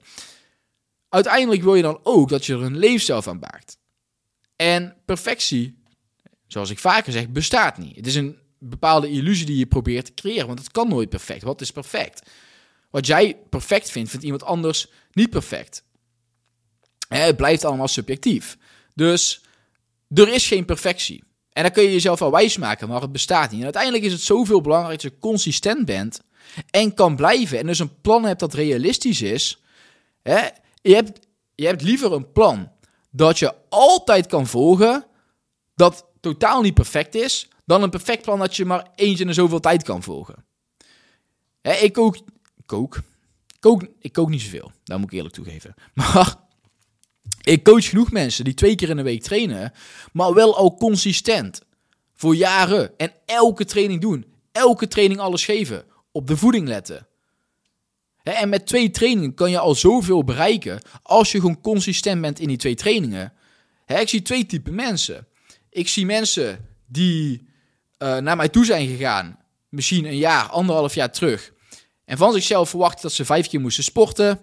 Uiteindelijk 1.09 1.63
wil 1.63 1.75
je 1.75 1.81
dan 1.81 1.99
ook 2.03 2.29
dat 2.29 2.45
je 2.45 2.53
er 2.53 2.61
een 2.61 2.77
leefstijl 2.77 3.21
van 3.21 3.39
maakt. 3.39 3.77
En 4.55 4.95
perfectie 5.05 5.79
zoals 6.49 6.69
ik 6.69 6.79
vaker 6.79 7.11
zeg, 7.11 7.29
bestaat 7.29 7.77
niet. 7.77 7.95
Het 7.95 8.07
is 8.07 8.15
een 8.15 8.37
bepaalde 8.59 9.09
illusie 9.09 9.45
die 9.45 9.57
je 9.57 9.65
probeert 9.65 10.05
te 10.05 10.13
creëren, 10.13 10.47
want 10.47 10.59
het 10.59 10.71
kan 10.71 10.89
nooit 10.89 11.09
perfect. 11.09 11.43
Wat 11.43 11.61
is 11.61 11.71
perfect? 11.71 12.29
Wat 12.89 13.05
jij 13.05 13.37
perfect 13.49 13.91
vindt, 13.91 14.09
vindt 14.09 14.25
iemand 14.25 14.43
anders 14.43 14.87
niet 15.11 15.29
perfect. 15.29 15.83
Het 17.07 17.37
blijft 17.37 17.65
allemaal 17.65 17.87
subjectief. 17.87 18.57
Dus 18.95 19.41
er 20.13 20.33
is 20.33 20.47
geen 20.47 20.65
perfectie. 20.65 21.23
En 21.51 21.63
dan 21.63 21.71
kun 21.71 21.83
je 21.83 21.91
jezelf 21.91 22.19
wel 22.19 22.31
wijsmaken, 22.31 22.87
maar 22.87 23.01
het 23.01 23.11
bestaat 23.11 23.49
niet. 23.49 23.59
En 23.59 23.63
uiteindelijk 23.63 24.03
is 24.03 24.11
het 24.11 24.21
zoveel 24.21 24.61
belangrijk 24.61 25.01
dat 25.01 25.11
je 25.11 25.19
consistent 25.19 25.85
bent 25.85 26.21
en 26.69 26.93
kan 26.93 27.15
blijven. 27.15 27.59
En 27.59 27.65
dus 27.65 27.79
een 27.79 28.01
plan 28.01 28.25
hebt 28.25 28.39
dat 28.39 28.53
realistisch 28.53 29.21
is. 29.21 29.61
Hè? 30.21 30.47
Je, 30.81 30.95
hebt, 30.95 31.27
je 31.55 31.65
hebt 31.65 31.81
liever 31.81 32.13
een 32.13 32.31
plan 32.31 32.71
dat 33.09 33.39
je 33.39 33.55
altijd 33.69 34.27
kan 34.27 34.47
volgen, 34.47 35.05
dat 35.75 36.05
totaal 36.19 36.61
niet 36.61 36.73
perfect 36.73 37.15
is, 37.15 37.47
dan 37.65 37.83
een 37.83 37.89
perfect 37.89 38.21
plan 38.21 38.39
dat 38.39 38.55
je 38.55 38.65
maar 38.65 38.87
eens 38.95 39.19
in 39.19 39.33
zoveel 39.33 39.59
tijd 39.59 39.83
kan 39.83 40.03
volgen. 40.03 40.45
Hè, 41.61 41.73
ik 41.73 41.93
kook, 41.93 42.17
kook, 42.69 43.01
kook, 43.59 43.87
ik 43.99 44.13
kook 44.13 44.29
niet 44.29 44.41
zoveel, 44.41 44.71
daar 44.83 44.99
moet 44.99 45.11
ik 45.11 45.17
eerlijk 45.17 45.35
toegeven. 45.35 45.75
Maar 45.93 46.35
ik 47.41 47.63
coach 47.63 47.89
genoeg 47.89 48.11
mensen 48.11 48.43
die 48.43 48.53
twee 48.53 48.75
keer 48.75 48.89
in 48.89 48.97
de 48.97 49.03
week 49.03 49.23
trainen, 49.23 49.73
maar 50.11 50.33
wel 50.33 50.57
al 50.57 50.77
consistent. 50.77 51.61
Voor 52.15 52.35
jaren. 52.35 52.97
En 52.97 53.11
elke 53.25 53.65
training 53.65 54.01
doen. 54.01 54.25
Elke 54.51 54.87
training 54.87 55.19
alles 55.19 55.45
geven. 55.45 55.83
Op 56.11 56.27
de 56.27 56.37
voeding 56.37 56.67
letten. 56.67 57.07
En 58.23 58.49
met 58.49 58.67
twee 58.67 58.89
trainingen 58.89 59.33
kan 59.33 59.51
je 59.51 59.59
al 59.59 59.75
zoveel 59.75 60.23
bereiken 60.23 60.81
als 61.01 61.31
je 61.31 61.39
gewoon 61.39 61.61
consistent 61.61 62.21
bent 62.21 62.39
in 62.39 62.47
die 62.47 62.57
twee 62.57 62.75
trainingen. 62.75 63.33
Ik 63.85 64.09
zie 64.09 64.21
twee 64.21 64.45
typen 64.45 64.75
mensen. 64.75 65.27
Ik 65.69 65.87
zie 65.87 66.05
mensen 66.05 66.67
die 66.87 67.47
uh, 67.97 68.17
naar 68.17 68.35
mij 68.35 68.49
toe 68.49 68.65
zijn 68.65 68.87
gegaan, 68.87 69.39
misschien 69.69 70.05
een 70.05 70.17
jaar, 70.17 70.43
anderhalf 70.43 70.95
jaar 70.95 71.11
terug. 71.11 71.53
En 72.09 72.17
van 72.17 72.33
zichzelf 72.33 72.69
verwachten 72.69 73.01
dat 73.01 73.11
ze 73.11 73.25
vijf 73.25 73.47
keer 73.47 73.59
moesten 73.59 73.83
sporten. 73.83 74.39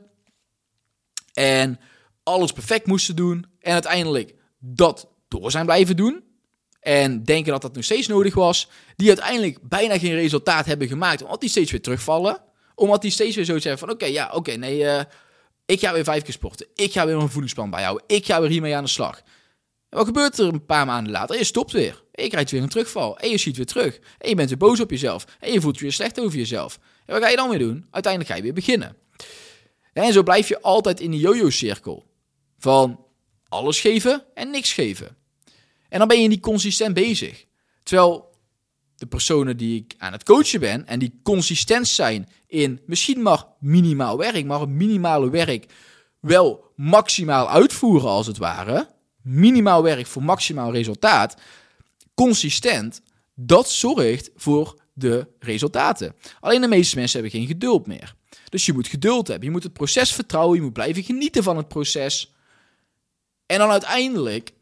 En 1.32 1.80
alles 2.22 2.52
perfect 2.52 2.86
moesten 2.86 3.16
doen. 3.16 3.46
En 3.60 3.72
uiteindelijk 3.72 4.34
dat 4.58 5.08
door 5.28 5.50
zijn 5.50 5.64
blijven 5.66 5.96
doen. 5.96 6.24
En 6.80 7.22
denken 7.22 7.52
dat 7.52 7.62
dat 7.62 7.74
nog 7.74 7.84
steeds 7.84 8.06
nodig 8.06 8.34
was. 8.34 8.68
Die 8.96 9.08
uiteindelijk 9.08 9.58
bijna 9.62 9.98
geen 9.98 10.14
resultaat 10.14 10.66
hebben 10.66 10.88
gemaakt. 10.88 11.22
Omdat 11.22 11.40
die 11.40 11.50
steeds 11.50 11.70
weer 11.70 11.82
terugvallen. 11.82 12.42
Omdat 12.74 13.02
die 13.02 13.10
steeds 13.10 13.36
weer 13.36 13.44
zo 13.44 13.58
zeggen 13.58 13.78
van 13.78 13.90
oké, 13.90 14.06
ja, 14.06 14.30
oké, 14.34 14.52
nee, 14.52 14.78
uh, 14.78 15.00
ik 15.64 15.80
ga 15.80 15.92
weer 15.92 16.04
vijf 16.04 16.22
keer 16.22 16.32
sporten. 16.32 16.66
Ik 16.74 16.92
ga 16.92 17.06
weer 17.06 17.16
een 17.16 17.28
voedingsplan 17.28 17.70
bijhouden. 17.70 18.04
Ik 18.06 18.26
ga 18.26 18.40
weer 18.40 18.50
hiermee 18.50 18.76
aan 18.76 18.84
de 18.84 18.90
slag. 18.90 19.16
En 19.88 19.98
wat 19.98 20.06
gebeurt 20.06 20.38
er 20.38 20.46
een 20.46 20.66
paar 20.66 20.86
maanden 20.86 21.12
later? 21.12 21.38
Je 21.38 21.44
stopt 21.44 21.72
weer. 21.72 22.04
En 22.12 22.24
je 22.24 22.30
krijgt 22.30 22.50
weer 22.50 22.62
een 22.62 22.68
terugval. 22.68 23.18
En 23.18 23.30
je 23.30 23.38
ziet 23.38 23.56
weer 23.56 23.66
terug. 23.66 23.98
En 24.18 24.28
je 24.28 24.34
bent 24.34 24.48
weer 24.48 24.58
boos 24.58 24.80
op 24.80 24.90
jezelf. 24.90 25.24
En 25.40 25.52
je 25.52 25.60
voelt 25.60 25.76
je 25.76 25.82
weer 25.82 25.92
slecht 25.92 26.20
over 26.20 26.38
jezelf. 26.38 26.78
En 27.06 27.14
wat 27.14 27.22
ga 27.22 27.28
je 27.28 27.36
dan 27.36 27.48
weer 27.48 27.58
doen? 27.58 27.86
Uiteindelijk 27.90 28.32
ga 28.32 28.36
je 28.36 28.42
weer 28.42 28.52
beginnen. 28.52 28.96
En 29.92 30.12
zo 30.12 30.22
blijf 30.22 30.48
je 30.48 30.60
altijd 30.60 31.00
in 31.00 31.10
die 31.10 31.20
yo-yo-cirkel. 31.20 32.06
Van 32.58 33.04
alles 33.48 33.80
geven 33.80 34.24
en 34.34 34.50
niks 34.50 34.72
geven. 34.72 35.16
En 35.88 35.98
dan 35.98 36.08
ben 36.08 36.22
je 36.22 36.28
niet 36.28 36.40
consistent 36.40 36.94
bezig. 36.94 37.44
Terwijl 37.82 38.34
de 38.96 39.06
personen 39.06 39.56
die 39.56 39.80
ik 39.80 39.94
aan 39.98 40.12
het 40.12 40.22
coachen 40.22 40.60
ben 40.60 40.86
en 40.86 40.98
die 40.98 41.20
consistent 41.22 41.88
zijn 41.88 42.28
in 42.46 42.80
misschien 42.86 43.22
maar 43.22 43.44
minimaal 43.60 44.18
werk, 44.18 44.44
maar 44.44 44.60
het 44.60 44.68
minimale 44.68 45.30
werk 45.30 45.66
wel 46.20 46.72
maximaal 46.76 47.50
uitvoeren 47.50 48.08
als 48.08 48.26
het 48.26 48.38
ware. 48.38 48.88
Minimaal 49.22 49.82
werk 49.82 50.06
voor 50.06 50.22
maximaal 50.22 50.72
resultaat. 50.72 51.36
Consistent, 52.14 53.00
dat 53.34 53.70
zorgt 53.70 54.30
voor 54.36 54.80
de 54.98 55.26
resultaten. 55.38 56.14
Alleen 56.40 56.60
de 56.60 56.68
meeste 56.68 56.96
mensen 56.96 57.20
hebben 57.20 57.38
geen 57.38 57.48
geduld 57.48 57.86
meer. 57.86 58.14
Dus 58.48 58.66
je 58.66 58.72
moet 58.72 58.88
geduld 58.88 59.28
hebben. 59.28 59.46
Je 59.46 59.52
moet 59.52 59.62
het 59.62 59.72
proces 59.72 60.12
vertrouwen. 60.12 60.56
Je 60.56 60.62
moet 60.62 60.72
blijven 60.72 61.02
genieten 61.02 61.42
van 61.42 61.56
het 61.56 61.68
proces. 61.68 62.32
En 63.46 63.58
dan 63.58 63.70
uiteindelijk 63.70 64.52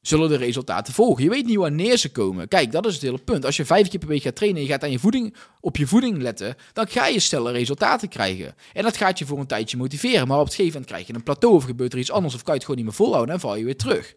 zullen 0.00 0.28
de 0.28 0.36
resultaten 0.36 0.94
volgen. 0.94 1.24
Je 1.24 1.30
weet 1.30 1.46
niet 1.46 1.56
wanneer 1.56 1.96
ze 1.96 2.12
komen. 2.12 2.48
Kijk, 2.48 2.72
dat 2.72 2.86
is 2.86 2.92
het 2.92 3.02
hele 3.02 3.18
punt. 3.18 3.44
Als 3.44 3.56
je 3.56 3.64
vijf 3.64 3.88
keer 3.88 3.98
per 3.98 4.08
week 4.08 4.22
gaat 4.22 4.36
trainen 4.36 4.60
en 4.60 4.66
je 4.66 4.72
gaat 4.72 4.82
aan 4.82 4.90
je 4.90 4.98
voeding, 4.98 5.34
op 5.60 5.76
je 5.76 5.86
voeding 5.86 6.22
letten, 6.22 6.56
dan 6.72 6.88
ga 6.88 7.06
je 7.06 7.20
stellen 7.20 7.52
resultaten 7.52 8.08
krijgen. 8.08 8.54
En 8.72 8.82
dat 8.82 8.96
gaat 8.96 9.18
je 9.18 9.26
voor 9.26 9.38
een 9.38 9.46
tijdje 9.46 9.76
motiveren. 9.76 10.28
Maar 10.28 10.38
op 10.38 10.44
het 10.44 10.54
gegeven 10.54 10.72
moment 10.72 10.90
krijg 10.90 11.06
je 11.06 11.14
een 11.14 11.22
plateau 11.22 11.54
of 11.54 11.64
gebeurt 11.64 11.92
er 11.92 11.98
iets 11.98 12.10
anders 12.10 12.34
of 12.34 12.42
kan 12.42 12.54
je 12.54 12.60
het 12.60 12.68
gewoon 12.68 12.84
niet 12.84 12.90
meer 12.90 13.06
volhouden 13.06 13.34
en 13.34 13.40
val 13.40 13.56
je 13.56 13.64
weer 13.64 13.76
terug. 13.76 14.14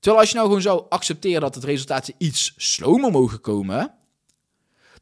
Terwijl 0.00 0.20
als 0.20 0.30
je 0.30 0.36
nou 0.36 0.46
gewoon 0.46 0.62
zou 0.62 0.84
accepteren 0.88 1.40
dat 1.40 1.54
het 1.54 1.64
resultaten 1.64 2.14
iets 2.18 2.54
slomer 2.56 3.10
mogen 3.10 3.40
komen, 3.40 3.94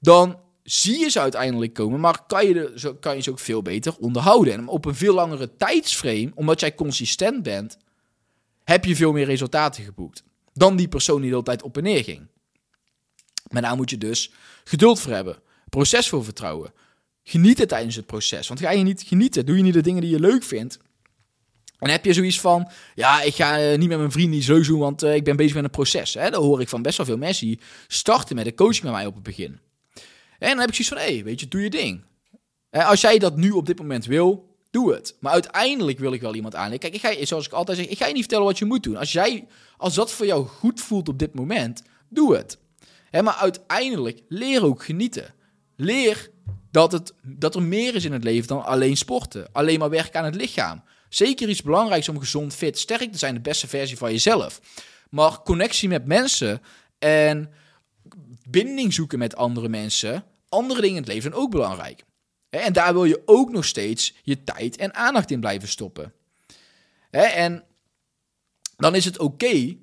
dan 0.00 0.38
zie 0.62 0.98
je 0.98 1.08
ze 1.08 1.20
uiteindelijk 1.20 1.74
komen, 1.74 2.00
maar 2.00 2.26
kan 2.26 2.46
je, 2.46 2.96
kan 3.00 3.16
je 3.16 3.22
ze 3.22 3.30
ook 3.30 3.38
veel 3.38 3.62
beter 3.62 3.96
onderhouden. 3.98 4.52
En 4.52 4.68
op 4.68 4.84
een 4.84 4.94
veel 4.94 5.14
langere 5.14 5.56
tijdsframe, 5.56 6.32
omdat 6.34 6.60
jij 6.60 6.74
consistent 6.74 7.42
bent, 7.42 7.78
heb 8.64 8.84
je 8.84 8.96
veel 8.96 9.12
meer 9.12 9.26
resultaten 9.26 9.84
geboekt 9.84 10.22
dan 10.58 10.76
die 10.76 10.88
persoon 10.88 11.20
die 11.20 11.30
de 11.30 11.42
tijd 11.42 11.62
op 11.62 11.76
en 11.76 11.82
neer 11.82 12.04
ging. 12.04 12.26
Maar 13.48 13.62
daar 13.62 13.76
moet 13.76 13.90
je 13.90 13.98
dus 13.98 14.32
geduld 14.64 15.00
voor 15.00 15.12
hebben, 15.12 15.38
proces 15.68 16.08
voor 16.08 16.24
vertrouwen. 16.24 16.72
Genieten 17.22 17.68
tijdens 17.68 17.96
het 17.96 18.06
proces. 18.06 18.48
Want 18.48 18.60
ga 18.60 18.70
je 18.70 18.82
niet 18.82 19.02
genieten, 19.02 19.46
doe 19.46 19.56
je 19.56 19.62
niet 19.62 19.72
de 19.72 19.80
dingen 19.80 20.00
die 20.00 20.10
je 20.10 20.20
leuk 20.20 20.42
vindt. 20.42 20.78
En 21.78 21.90
heb 21.90 22.04
je 22.04 22.12
zoiets 22.12 22.40
van, 22.40 22.70
ja, 22.94 23.22
ik 23.22 23.34
ga 23.34 23.58
eh, 23.58 23.78
niet 23.78 23.88
met 23.88 23.98
mijn 23.98 24.12
vrienden 24.12 24.42
zo 24.42 24.60
doen, 24.60 24.78
want 24.78 25.02
uh, 25.02 25.14
ik 25.14 25.24
ben 25.24 25.36
bezig 25.36 25.54
met 25.54 25.64
een 25.64 25.70
proces. 25.70 26.14
Hè? 26.14 26.30
Dat 26.30 26.42
hoor 26.42 26.60
ik 26.60 26.68
van 26.68 26.82
best 26.82 26.96
wel 26.96 27.06
veel 27.06 27.16
mensen 27.16 27.46
die 27.46 27.60
starten 27.86 28.36
met 28.36 28.44
de 28.44 28.54
coaching 28.54 28.82
met 28.82 28.92
mij 28.92 29.06
op 29.06 29.14
het 29.14 29.22
begin. 29.22 29.60
En 30.38 30.48
dan 30.48 30.58
heb 30.58 30.68
ik 30.68 30.74
zoiets 30.74 30.94
van, 30.94 31.14
hé, 31.14 31.22
weet 31.22 31.40
je, 31.40 31.48
doe 31.48 31.62
je 31.62 31.70
ding. 31.70 32.04
als 32.70 33.00
jij 33.00 33.18
dat 33.18 33.36
nu 33.36 33.50
op 33.50 33.66
dit 33.66 33.78
moment 33.78 34.04
wil, 34.04 34.56
doe 34.70 34.92
het. 34.94 35.16
Maar 35.20 35.32
uiteindelijk 35.32 35.98
wil 35.98 36.12
ik 36.12 36.20
wel 36.20 36.34
iemand 36.34 36.54
aanleggen. 36.54 36.90
Kijk, 36.90 36.94
ik 36.94 37.18
ga, 37.18 37.26
zoals 37.26 37.46
ik 37.46 37.52
altijd 37.52 37.78
zeg, 37.78 37.86
ik 37.86 37.98
ga 37.98 38.06
je 38.06 38.12
niet 38.12 38.22
vertellen 38.22 38.44
wat 38.44 38.58
je 38.58 38.64
moet 38.64 38.82
doen. 38.82 38.96
Als, 38.96 39.12
jij, 39.12 39.46
als 39.76 39.94
dat 39.94 40.12
voor 40.12 40.26
jou 40.26 40.46
goed 40.46 40.80
voelt 40.80 41.08
op 41.08 41.18
dit 41.18 41.34
moment, 41.34 41.82
doe 42.08 42.36
het. 42.36 42.58
maar 43.22 43.34
uiteindelijk 43.34 44.22
leer 44.28 44.64
ook 44.64 44.84
genieten. 44.84 45.34
Leer 45.76 46.30
dat, 46.70 46.92
het, 46.92 47.14
dat 47.22 47.54
er 47.54 47.62
meer 47.62 47.94
is 47.94 48.04
in 48.04 48.12
het 48.12 48.24
leven 48.24 48.48
dan 48.48 48.64
alleen 48.64 48.96
sporten. 48.96 49.48
Alleen 49.52 49.78
maar 49.78 49.90
werken 49.90 50.20
aan 50.20 50.26
het 50.26 50.34
lichaam. 50.34 50.82
Zeker 51.08 51.48
iets 51.48 51.62
belangrijks 51.62 52.08
om 52.08 52.18
gezond, 52.18 52.54
fit, 52.54 52.78
sterk 52.78 53.12
te 53.12 53.18
zijn. 53.18 53.34
De 53.34 53.40
beste 53.40 53.68
versie 53.68 53.96
van 53.96 54.10
jezelf. 54.10 54.60
Maar 55.10 55.42
connectie 55.42 55.88
met 55.88 56.06
mensen 56.06 56.62
en 56.98 57.50
binding 58.48 58.94
zoeken 58.94 59.18
met 59.18 59.36
andere 59.36 59.68
mensen. 59.68 60.24
Andere 60.48 60.80
dingen 60.80 60.96
in 60.96 61.02
het 61.02 61.10
leven 61.10 61.30
zijn 61.30 61.42
ook 61.42 61.50
belangrijk. 61.50 62.04
En 62.48 62.72
daar 62.72 62.92
wil 62.92 63.04
je 63.04 63.22
ook 63.24 63.50
nog 63.50 63.64
steeds 63.64 64.14
je 64.22 64.44
tijd 64.44 64.76
en 64.76 64.94
aandacht 64.94 65.30
in 65.30 65.40
blijven 65.40 65.68
stoppen. 65.68 66.12
En 67.10 67.64
dan 68.76 68.94
is 68.94 69.04
het 69.04 69.18
oké 69.18 69.76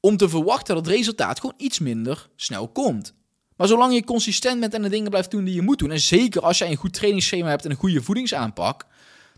om 0.00 0.16
te 0.16 0.28
verwachten 0.28 0.74
dat 0.74 0.86
het 0.86 0.94
resultaat 0.94 1.40
gewoon 1.40 1.54
iets 1.56 1.78
minder 1.78 2.28
snel 2.36 2.68
komt. 2.68 3.14
Maar 3.56 3.68
zolang 3.68 3.94
je 3.94 4.04
consistent 4.04 4.60
bent 4.60 4.74
en 4.74 4.82
de 4.82 4.88
dingen 4.88 5.10
blijft 5.10 5.30
doen 5.30 5.44
die 5.44 5.54
je 5.54 5.62
moet 5.62 5.78
doen, 5.78 5.90
en 5.90 6.00
zeker 6.00 6.42
als 6.42 6.58
jij 6.58 6.70
een 6.70 6.76
goed 6.76 6.92
trainingsschema 6.92 7.48
hebt 7.48 7.64
en 7.64 7.70
een 7.70 7.76
goede 7.76 8.02
voedingsaanpak, 8.02 8.86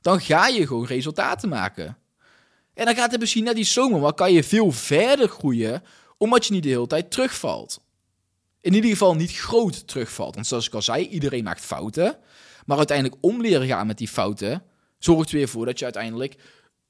dan 0.01 0.21
ga 0.21 0.47
je 0.47 0.67
gewoon 0.67 0.87
resultaten 0.87 1.49
maken. 1.49 1.97
En 2.75 2.85
dan 2.85 2.95
gaat 2.95 3.11
het 3.11 3.21
misschien 3.21 3.45
net 3.45 3.59
iets 3.59 3.73
zomer, 3.73 4.01
maar 4.01 4.15
kan 4.15 4.33
je 4.33 4.45
veel 4.45 4.73
verder 4.73 5.29
groeien, 5.29 5.83
omdat 6.19 6.47
je 6.47 6.53
niet 6.53 6.63
de 6.63 6.69
hele 6.69 6.87
tijd 6.87 7.11
terugvalt 7.11 7.82
in 8.63 8.75
ieder 8.75 8.91
geval 8.91 9.15
niet 9.15 9.33
groot 9.33 9.87
terugvalt. 9.87 10.35
Want 10.35 10.47
zoals 10.47 10.67
ik 10.67 10.75
al 10.75 10.83
zei, 10.83 11.07
iedereen 11.07 11.45
maakt 11.45 11.61
fouten. 11.61 12.19
Maar 12.67 12.77
uiteindelijk 12.77 13.19
om 13.21 13.41
leren 13.41 13.67
gaan 13.67 13.87
met 13.87 13.99
die 13.99 14.09
fouten, 14.09 14.63
zorgt 14.99 15.31
er 15.31 15.37
weer 15.37 15.49
voor 15.49 15.67
dat 15.67 15.79
je 15.79 15.85
uiteindelijk 15.85 16.37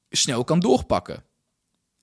snel 0.09 0.43
kan 0.43 0.59
doorpakken. 0.59 1.23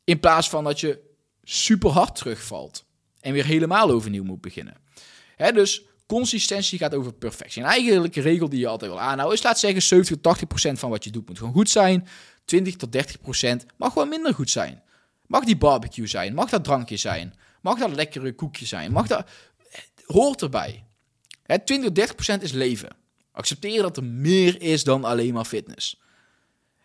In 0.05 0.21
plaats 0.21 0.49
van 0.49 0.65
dat 0.65 0.81
je 0.81 1.01
super 1.43 1.91
hard 1.91 2.15
terugvalt 2.15 2.85
en 3.21 3.33
weer 3.33 3.45
helemaal 3.45 3.91
overnieuw 3.91 4.25
moet 4.25 4.41
beginnen. 4.41 4.77
dus 5.37 5.83
consistentie 6.07 6.79
gaat 6.79 6.95
over 6.95 7.13
perfectie. 7.13 7.63
En 7.63 7.69
eigenlijk 7.69 8.15
regel 8.15 8.49
die 8.49 8.61
je 8.61 8.67
altijd 8.67 8.91
wil 8.91 9.01
aanhouden 9.01 9.39
is, 9.39 9.45
laat 9.45 9.59
zeggen, 9.59 9.83
70 9.83 10.17
tot 10.21 10.39
80% 10.39 10.79
van 10.79 10.91
wat 10.91 11.05
je 11.05 11.11
doet 11.11 11.29
moet 11.29 11.39
gewoon 11.39 11.53
goed 11.53 11.71
zijn. 11.71 12.09
20 12.45 12.77
tot 12.77 12.97
30% 12.97 13.67
mag 13.77 13.93
gewoon 13.93 14.09
minder 14.09 14.35
goed 14.35 14.51
zijn. 14.51 14.83
Mag 15.27 15.45
die 15.45 15.57
barbecue 15.57 16.07
zijn, 16.07 16.35
mag 16.35 16.51
dat 16.51 16.65
drankje 16.65 16.97
zijn, 16.97 17.35
mag 17.61 17.79
dat 17.79 17.95
lekkere 17.95 18.35
koekje 18.35 18.67
zijn, 18.67 18.93
mag 18.93 19.07
dat 19.07 19.29
hoort 20.13 20.43
erbij. 20.43 20.85
Hè, 21.43 21.59
20, 21.65 21.93
30% 22.39 22.43
is 22.43 22.53
leven. 22.53 22.97
Accepteren 23.33 23.83
dat 23.83 23.97
er 23.97 24.05
meer 24.05 24.63
is 24.63 24.85
dan 24.85 25.05
alleen 25.05 25.35
maar 25.35 25.45
fitness. 25.45 26.01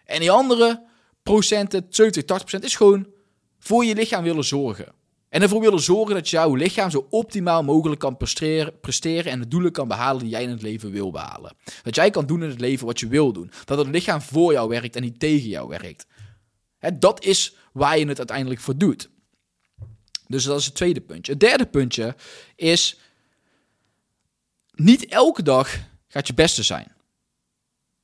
En 0.05 0.19
die 0.19 0.31
andere 0.31 0.85
procenten, 1.23 1.85
70, 1.89 2.23
80% 2.23 2.59
is 2.63 2.75
gewoon 2.75 3.07
voor 3.59 3.85
je 3.85 3.95
lichaam 3.95 4.23
willen 4.23 4.43
zorgen. 4.43 4.93
En 5.29 5.41
ervoor 5.41 5.61
willen 5.61 5.79
zorgen 5.79 6.15
dat 6.15 6.29
jouw 6.29 6.55
lichaam 6.55 6.89
zo 6.89 7.07
optimaal 7.09 7.63
mogelijk 7.63 7.99
kan 7.99 8.17
presteren, 8.17 8.79
presteren 8.79 9.31
en 9.31 9.39
de 9.39 9.47
doelen 9.47 9.71
kan 9.71 9.87
behalen 9.87 10.21
die 10.21 10.29
jij 10.29 10.43
in 10.43 10.49
het 10.49 10.61
leven 10.61 10.91
wil 10.91 11.11
behalen. 11.11 11.55
Dat 11.83 11.95
jij 11.95 12.09
kan 12.09 12.25
doen 12.25 12.43
in 12.43 12.49
het 12.49 12.59
leven 12.59 12.85
wat 12.85 12.99
je 12.99 13.07
wil 13.07 13.33
doen. 13.33 13.51
Dat 13.65 13.77
het 13.77 13.87
lichaam 13.87 14.21
voor 14.21 14.51
jou 14.51 14.69
werkt 14.69 14.95
en 14.95 15.01
niet 15.01 15.19
tegen 15.19 15.49
jou 15.49 15.67
werkt. 15.67 16.05
Hè, 16.77 16.97
dat 16.97 17.23
is 17.23 17.55
waar 17.73 17.99
je 17.99 18.07
het 18.07 18.17
uiteindelijk 18.17 18.59
voor 18.59 18.77
doet. 18.77 19.09
Dus 20.27 20.43
dat 20.43 20.59
is 20.59 20.65
het 20.65 20.75
tweede 20.75 21.01
puntje. 21.01 21.31
Het 21.31 21.41
derde 21.41 21.65
puntje 21.65 22.15
is, 22.55 22.99
niet 24.75 25.05
elke 25.05 25.43
dag 25.43 25.77
gaat 26.07 26.27
je 26.27 26.33
beste 26.33 26.63
zijn. 26.63 26.95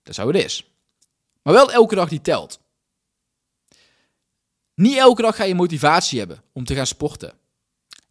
Dat 0.04 0.18
is 0.18 0.18
hoe 0.18 0.34
het 0.34 0.44
is. 0.44 0.72
Maar 1.42 1.54
wel 1.54 1.72
elke 1.72 1.96
dag 1.96 2.10
die 2.10 2.22
telt. 2.22 2.60
Niet 4.76 4.98
elke 4.98 5.22
dag 5.22 5.36
ga 5.36 5.44
je 5.44 5.56
motivatie 5.56 6.20
hebben 6.20 6.44
om 6.54 6.66
te 6.66 6.76
gaan 6.76 6.88
sporten. 6.88 7.34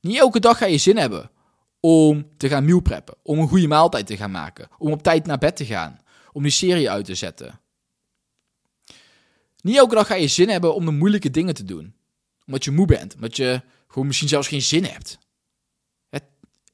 Niet 0.00 0.18
elke 0.18 0.40
dag 0.40 0.58
ga 0.58 0.66
je 0.66 0.78
zin 0.78 0.96
hebben 0.96 1.30
om 1.80 2.28
te 2.36 2.48
gaan 2.48 2.64
meal 2.64 2.80
preppen, 2.80 3.14
om 3.22 3.38
een 3.38 3.48
goede 3.48 3.68
maaltijd 3.68 4.06
te 4.06 4.16
gaan 4.16 4.30
maken, 4.30 4.68
om 4.78 4.92
op 4.92 5.02
tijd 5.02 5.26
naar 5.26 5.38
bed 5.38 5.56
te 5.56 5.64
gaan, 5.64 6.00
om 6.32 6.42
die 6.42 6.52
serie 6.52 6.90
uit 6.90 7.04
te 7.04 7.14
zetten. 7.14 7.60
Niet 9.60 9.76
elke 9.76 9.94
dag 9.94 10.06
ga 10.06 10.14
je 10.14 10.28
zin 10.28 10.48
hebben 10.48 10.74
om 10.74 10.84
de 10.84 10.90
moeilijke 10.90 11.30
dingen 11.30 11.54
te 11.54 11.64
doen, 11.64 11.94
omdat 12.46 12.64
je 12.64 12.70
moe 12.70 12.86
bent, 12.86 13.14
omdat 13.14 13.36
je 13.36 13.62
gewoon 13.88 14.06
misschien 14.06 14.28
zelfs 14.28 14.48
geen 14.48 14.62
zin 14.62 14.84
hebt. 14.84 15.18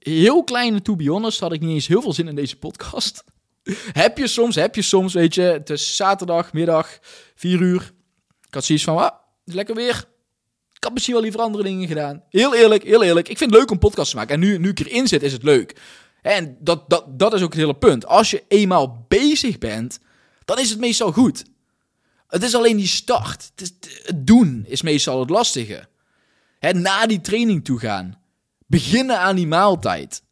Heel 0.06 0.44
kleine 0.44 0.82
to 0.82 0.96
be 0.96 1.08
honest 1.08 1.40
had 1.40 1.52
ik 1.52 1.60
niet 1.60 1.70
eens 1.70 1.86
heel 1.86 2.02
veel 2.02 2.12
zin 2.12 2.28
in 2.28 2.34
deze 2.34 2.56
podcast. 2.56 3.24
heb 4.02 4.18
je 4.18 4.26
soms, 4.26 4.54
heb 4.54 4.74
je 4.74 4.82
soms, 4.82 5.14
weet 5.14 5.34
je, 5.34 5.40
het 5.40 5.70
is 5.70 5.96
zaterdagmiddag, 5.96 6.98
4 7.34 7.60
uur. 7.60 7.92
Ik 8.46 8.54
had 8.54 8.64
zoiets 8.64 8.84
van, 8.84 8.96
ah, 8.96 9.14
lekker 9.44 9.74
weer. 9.74 10.04
Ik 10.72 10.84
had 10.84 10.92
misschien 10.92 11.14
wel 11.14 11.22
liever 11.22 11.40
andere 11.40 11.64
dingen 11.64 11.88
gedaan. 11.88 12.22
Heel 12.30 12.54
eerlijk, 12.54 12.82
heel 12.82 13.02
eerlijk. 13.02 13.28
Ik 13.28 13.38
vind 13.38 13.50
het 13.50 13.58
leuk 13.58 13.70
om 13.70 13.78
podcast 13.78 14.10
te 14.10 14.16
maken. 14.16 14.34
En 14.34 14.40
nu, 14.40 14.58
nu 14.58 14.68
ik 14.68 14.78
erin 14.78 15.08
zit, 15.08 15.22
is 15.22 15.32
het 15.32 15.42
leuk. 15.42 15.80
En 16.22 16.56
dat, 16.60 16.90
dat, 16.90 17.18
dat 17.18 17.34
is 17.34 17.42
ook 17.42 17.52
het 17.52 17.60
hele 17.60 17.76
punt. 17.76 18.06
Als 18.06 18.30
je 18.30 18.44
eenmaal 18.48 19.04
bezig 19.08 19.58
bent, 19.58 19.98
dan 20.44 20.58
is 20.58 20.70
het 20.70 20.78
meestal 20.78 21.12
goed. 21.12 21.44
Het 22.28 22.42
is 22.42 22.54
alleen 22.54 22.76
die 22.76 22.86
start. 22.86 23.50
Het, 23.54 23.60
is, 23.60 24.02
het 24.02 24.26
doen 24.26 24.64
is 24.68 24.82
meestal 24.82 25.20
het 25.20 25.30
lastige. 25.30 25.88
Hè, 26.58 26.72
na 26.72 27.06
die 27.06 27.20
training 27.20 27.64
toe 27.64 27.78
gaan. 27.78 28.24
Beginnen 28.66 29.18
aan 29.18 29.36
die 29.36 29.46
maaltijd. 29.46 30.22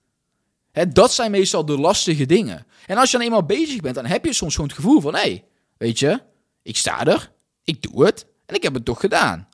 Dat 0.89 1.13
zijn 1.13 1.31
meestal 1.31 1.65
de 1.65 1.79
lastige 1.79 2.27
dingen. 2.27 2.67
En 2.87 2.97
als 2.97 3.11
je 3.11 3.17
dan 3.17 3.27
eenmaal 3.27 3.45
bezig 3.45 3.81
bent, 3.81 3.95
dan 3.95 4.07
heb 4.07 4.25
je 4.25 4.33
soms 4.33 4.55
gewoon 4.55 4.69
het 4.69 4.79
gevoel 4.79 5.01
van... 5.01 5.15
Hé, 5.15 5.21
hey, 5.21 5.45
weet 5.77 5.99
je, 5.99 6.23
ik 6.63 6.77
sta 6.77 7.07
er, 7.07 7.33
ik 7.65 7.83
doe 7.83 8.05
het 8.05 8.27
en 8.47 8.55
ik 8.55 8.63
heb 8.63 8.75
het 8.75 8.85
toch 8.85 9.01
gedaan. 9.01 9.49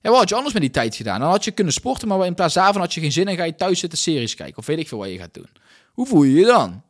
En 0.00 0.10
wat 0.10 0.20
had 0.20 0.28
je 0.28 0.34
anders 0.34 0.54
met 0.54 0.62
die 0.62 0.72
tijd 0.72 0.96
gedaan? 0.96 1.20
Dan 1.20 1.30
had 1.30 1.44
je 1.44 1.50
kunnen 1.50 1.72
sporten, 1.72 2.08
maar 2.08 2.26
in 2.26 2.34
plaats 2.34 2.54
daarvan 2.54 2.80
had 2.80 2.94
je 2.94 3.00
geen 3.00 3.12
zin 3.12 3.28
en 3.28 3.36
ga 3.36 3.44
je 3.44 3.54
thuis 3.54 3.78
zitten 3.78 3.98
series 3.98 4.34
kijken. 4.34 4.58
Of 4.58 4.66
weet 4.66 4.78
ik 4.78 4.88
veel 4.88 4.98
wat 4.98 5.08
je 5.08 5.18
gaat 5.18 5.34
doen. 5.34 5.48
Hoe 5.92 6.06
voel 6.06 6.22
je 6.22 6.34
je 6.34 6.44
dan? 6.44 6.82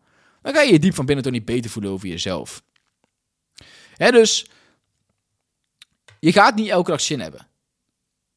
Dan 0.42 0.54
ga 0.54 0.60
je 0.60 0.72
je 0.72 0.78
diep 0.78 0.94
van 0.94 1.06
binnen 1.06 1.24
toch 1.24 1.32
niet 1.32 1.44
beter 1.44 1.70
voelen 1.70 1.90
over 1.90 2.08
jezelf. 2.08 2.62
Dus 3.96 4.46
je 6.20 6.32
gaat 6.32 6.54
niet 6.54 6.68
elke 6.68 6.90
dag 6.90 7.00
zin 7.00 7.20
hebben. 7.20 7.47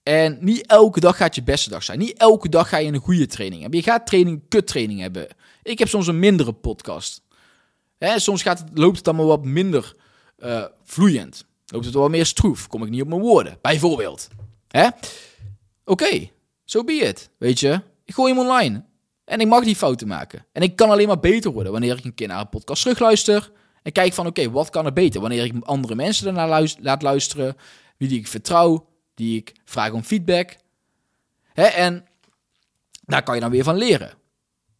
En 0.04 0.38
niet 0.42 0.66
elke 0.66 1.00
dag 1.00 1.18
gaat 1.18 1.36
je 1.36 1.44
beste 1.44 1.70
dag 1.70 1.84
zijn. 1.84 2.00
Niet 2.00 2.18
elke 2.18 2.50
dag 2.50 2.70
ga 2.70 2.78
je 2.78 2.92
een 2.92 3.00
goede 3.00 3.28
training 3.28 3.62
hebben. 3.62 3.80
Je 3.80 3.86
gaat 3.86 4.08
training, 4.08 4.42
training 4.66 5.00
hebben. 5.00 5.28
Ik 5.64 5.80
heb 5.80 5.88
soms 5.88 6.08
een 6.08 6.20
mindere 6.20 6.54
podcast. 6.54 7.22
Hè, 7.98 8.20
soms 8.20 8.42
gaat 8.42 8.60
het, 8.60 8.70
loopt 8.74 8.98
het 8.98 9.08
allemaal 9.08 9.26
wat 9.26 9.46
minder 9.46 9.96
uh, 10.40 10.66
vloeiend. 10.84 11.46
Loopt 11.66 11.86
het 11.86 11.94
wat 11.94 12.10
meer 12.10 12.26
stroef. 12.26 12.68
Kom 12.68 12.84
ik 12.84 12.90
niet 12.90 13.02
op 13.02 13.08
mijn 13.08 13.22
woorden. 13.22 13.58
Bijvoorbeeld. 13.62 14.28
Oké, 15.86 16.20
zo 16.20 16.30
so 16.66 16.84
be. 16.84 17.16
Weet 17.38 17.60
je, 17.60 17.82
ik 18.06 18.14
gooi 18.14 18.34
hem 18.34 18.42
online. 18.42 18.84
En 19.26 19.40
ik 19.40 19.48
mag 19.48 19.64
die 19.64 19.76
fouten 19.76 20.08
maken. 20.08 20.46
En 20.52 20.62
ik 20.62 20.76
kan 20.76 20.90
alleen 20.90 21.08
maar 21.08 21.20
beter 21.20 21.52
worden 21.52 21.72
wanneer 21.72 21.98
ik 21.98 22.06
een 22.06 22.14
keer 22.14 22.28
naar 22.28 22.40
een 22.40 22.50
podcast 22.50 22.82
terugluister. 22.82 23.52
En 23.84 23.92
kijk 23.92 24.14
van, 24.14 24.28
oké, 24.28 24.52
wat 24.52 24.70
kan 24.70 24.86
er 24.86 24.94
beter? 24.94 25.22
Wanneer 25.22 25.44
ik 25.44 25.54
andere 25.64 25.96
mensen 25.96 26.28
ernaar 26.28 26.68
laat 26.80 27.02
luisteren. 27.02 27.56
Wie 27.98 28.08
die 28.08 28.20
ik 28.20 28.28
vertrouw. 28.28 28.88
Die 29.22 29.38
ik 29.38 29.54
vraag 29.66 29.92
om 29.92 30.04
feedback. 30.04 30.58
Hè? 31.54 31.64
En 31.64 32.08
daar 33.06 33.24
kan 33.24 33.36
je 33.36 33.42
dan 33.42 33.52
weer 33.52 33.64
van 33.64 33.78
leren. 33.78 34.14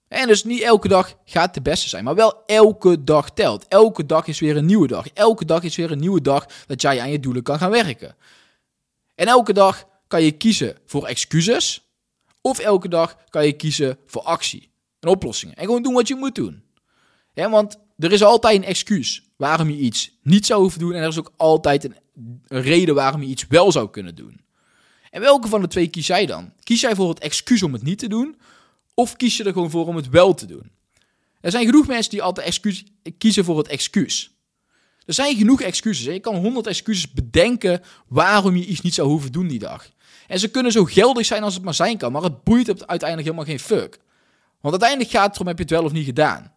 En 0.08 0.28
dus 0.28 0.44
niet 0.44 0.62
elke 0.62 0.88
dag 0.88 1.16
gaat 1.26 1.54
de 1.54 1.62
beste 1.62 1.90
zijn, 1.90 2.04
maar 2.04 2.16
wel 2.16 2.46
elke 2.46 3.04
dag 3.04 3.32
telt. 3.32 3.68
Elke 3.68 4.06
dag 4.06 4.28
is 4.28 4.40
weer 4.40 4.58
een 4.58 4.66
nieuwe 4.66 4.88
dag. 4.88 5.08
Elke 5.08 5.46
dag 5.46 5.64
is 5.64 5.76
weer 5.76 5.92
een 5.92 6.00
nieuwe 6.00 6.22
dag 6.22 6.46
dat 6.68 6.82
jij 6.82 7.02
aan 7.02 7.12
je 7.12 7.20
doelen 7.20 7.44
kan 7.44 7.58
gaan 7.58 7.72
werken. 7.72 8.16
En 9.16 9.28
elke 9.28 9.54
dag 9.54 9.88
kan 10.08 10.24
je 10.24 10.32
kiezen 10.32 10.78
voor 10.86 11.06
excuses. 11.06 11.92
Of 12.42 12.60
elke 12.60 12.88
dag 12.88 13.18
kan 13.30 13.46
je 13.46 13.54
kiezen 13.54 13.98
voor 14.06 14.22
actie 14.22 14.72
en 15.00 15.10
oplossingen. 15.10 15.56
En 15.56 15.66
gewoon 15.66 15.84
doen 15.84 15.94
wat 15.94 16.08
je 16.08 16.16
moet 16.16 16.36
doen. 16.36 16.64
Ja, 17.34 17.50
want 17.50 17.78
er 17.98 18.12
is 18.12 18.24
altijd 18.24 18.56
een 18.56 18.64
excuus 18.68 19.24
waarom 19.38 19.70
je 19.70 19.78
iets 19.78 20.12
niet 20.24 20.46
zou 20.46 20.62
hoeven 20.62 20.80
doen. 20.80 20.94
En 20.94 21.02
er 21.02 21.08
is 21.08 21.20
ook 21.20 21.32
altijd 21.38 21.84
een, 21.84 21.96
reden 22.48 22.96
waarom 22.96 23.22
je 23.22 23.28
iets 23.28 23.48
wel 23.48 23.72
zou 23.72 23.90
kunnen 23.90 24.16
doen. 24.16 24.40
En 25.10 25.22
welke 25.22 25.48
van 25.48 25.62
de 25.62 25.68
twee 25.68 25.88
kies 25.88 26.08
jij 26.08 26.26
dan? 26.26 26.54
Kies 26.64 26.82
jij 26.82 26.96
voor 26.96 27.10
het 27.10 27.20
excuus 27.20 27.64
om 27.64 27.74
het 27.74 27.84
niet 27.84 28.00
te 28.00 28.08
doen? 28.08 28.40
Of 28.94 29.16
kies 29.16 29.38
je 29.38 29.44
er 29.44 29.54
gewoon 29.54 29.70
voor 29.70 29.88
om 29.88 29.96
het 29.96 30.10
wel 30.10 30.34
te 30.34 30.46
doen? 30.46 30.72
Er 31.42 31.52
zijn 31.52 31.66
genoeg 31.66 31.88
mensen 31.88 32.12
die 32.12 32.22
altijd 32.22 32.48
excuus, 32.48 32.84
kiezen 33.18 33.46
voor 33.46 33.58
het 33.58 33.68
excuus. 33.68 34.32
Er 35.06 35.14
zijn 35.14 35.36
genoeg 35.36 35.62
excuses. 35.62 36.06
Je 36.06 36.20
kan 36.20 36.36
honderd 36.36 36.68
excuses 36.68 37.12
bedenken 37.12 37.82
waarom 38.08 38.56
je 38.56 38.66
iets 38.66 38.82
niet 38.82 38.94
zou 38.94 39.08
hoeven 39.08 39.32
doen 39.32 39.48
die 39.48 39.60
dag. 39.60 39.90
En 40.28 40.40
ze 40.40 40.52
kunnen 40.52 40.72
zo 40.72 40.84
geldig 40.84 41.26
zijn 41.26 41.44
als 41.44 41.54
het 41.54 41.64
maar 41.64 41.74
zijn 41.74 41.98
kan, 41.98 42.12
maar 42.12 42.22
het 42.22 42.44
boeit 42.44 42.68
het 42.68 42.88
uiteindelijk 42.88 43.30
helemaal 43.30 43.50
geen 43.56 43.66
fuck. 43.66 44.00
Want 44.60 44.74
uiteindelijk 44.74 45.10
gaat 45.10 45.26
het 45.26 45.36
erom, 45.36 45.48
heb 45.48 45.58
je 45.58 45.64
het 45.64 45.72
wel 45.72 45.84
of 45.84 45.92
niet 45.92 46.06
gedaan? 46.06 46.54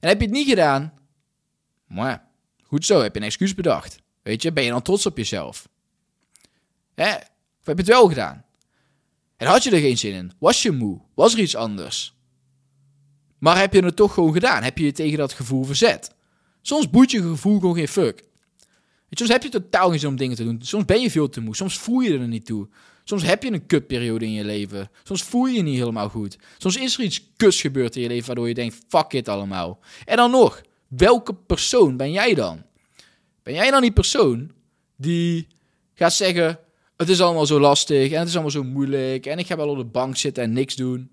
En 0.00 0.08
heb 0.08 0.20
je 0.20 0.26
het 0.26 0.34
niet 0.34 0.48
gedaan, 0.48 0.92
maar 1.86 2.28
goed 2.62 2.84
zo, 2.86 3.02
heb 3.02 3.14
je 3.14 3.20
een 3.20 3.26
excuus 3.26 3.54
bedacht. 3.54 3.98
Weet 4.30 4.42
je, 4.42 4.52
ben 4.52 4.64
je 4.64 4.70
dan 4.70 4.82
trots 4.82 5.06
op 5.06 5.16
jezelf? 5.16 5.68
Hè? 6.94 7.14
Of 7.14 7.66
heb 7.66 7.76
je 7.76 7.82
het 7.82 7.86
wel 7.86 8.08
gedaan? 8.08 8.44
En 9.36 9.46
had 9.46 9.62
je 9.62 9.70
er 9.70 9.80
geen 9.80 9.98
zin 9.98 10.12
in? 10.12 10.32
Was 10.38 10.62
je 10.62 10.70
moe? 10.70 11.00
Was 11.14 11.32
er 11.32 11.40
iets 11.40 11.56
anders? 11.56 12.14
Maar 13.38 13.58
heb 13.58 13.72
je 13.72 13.84
het 13.84 13.96
toch 13.96 14.14
gewoon 14.14 14.32
gedaan? 14.32 14.62
Heb 14.62 14.78
je 14.78 14.84
je 14.84 14.92
tegen 14.92 15.18
dat 15.18 15.32
gevoel 15.32 15.64
verzet? 15.64 16.14
Soms 16.62 16.90
boeit 16.90 17.10
je 17.10 17.22
gevoel 17.22 17.60
gewoon 17.60 17.74
geen 17.74 17.88
fuck. 17.88 18.24
Soms 19.10 19.30
heb 19.30 19.42
je 19.42 19.48
totaal 19.48 19.90
geen 19.90 19.98
zin 19.98 20.08
om 20.08 20.16
dingen 20.16 20.36
te 20.36 20.44
doen. 20.44 20.62
Soms 20.62 20.84
ben 20.84 21.00
je 21.00 21.10
veel 21.10 21.28
te 21.28 21.40
moe. 21.40 21.56
Soms 21.56 21.78
voel 21.78 22.00
je 22.00 22.18
er 22.18 22.28
niet 22.28 22.46
toe. 22.46 22.68
Soms 23.04 23.22
heb 23.22 23.42
je 23.42 23.52
een 23.52 23.66
kutperiode 23.66 24.24
in 24.24 24.32
je 24.32 24.44
leven. 24.44 24.90
Soms 25.02 25.22
voel 25.22 25.46
je 25.46 25.56
je 25.56 25.62
niet 25.62 25.78
helemaal 25.78 26.08
goed. 26.08 26.38
Soms 26.58 26.76
is 26.76 26.98
er 26.98 27.04
iets 27.04 27.32
kuts 27.36 27.60
gebeurd 27.60 27.96
in 27.96 28.02
je 28.02 28.08
leven 28.08 28.26
waardoor 28.26 28.48
je 28.48 28.54
denkt, 28.54 28.78
fuck 28.88 29.12
it 29.12 29.28
allemaal. 29.28 29.78
En 30.04 30.16
dan 30.16 30.30
nog, 30.30 30.62
welke 30.88 31.34
persoon 31.34 31.96
ben 31.96 32.12
jij 32.12 32.34
dan? 32.34 32.68
Ben 33.42 33.54
jij 33.54 33.70
dan 33.70 33.80
die 33.80 33.92
persoon 33.92 34.50
die 34.96 35.46
gaat 35.94 36.12
zeggen, 36.12 36.58
het 36.96 37.08
is 37.08 37.20
allemaal 37.20 37.46
zo 37.46 37.60
lastig 37.60 38.12
en 38.12 38.18
het 38.18 38.28
is 38.28 38.34
allemaal 38.34 38.50
zo 38.50 38.64
moeilijk 38.64 39.26
en 39.26 39.38
ik 39.38 39.46
ga 39.46 39.56
wel 39.56 39.68
op 39.68 39.76
de 39.76 39.84
bank 39.84 40.16
zitten 40.16 40.42
en 40.42 40.52
niks 40.52 40.76
doen? 40.76 41.10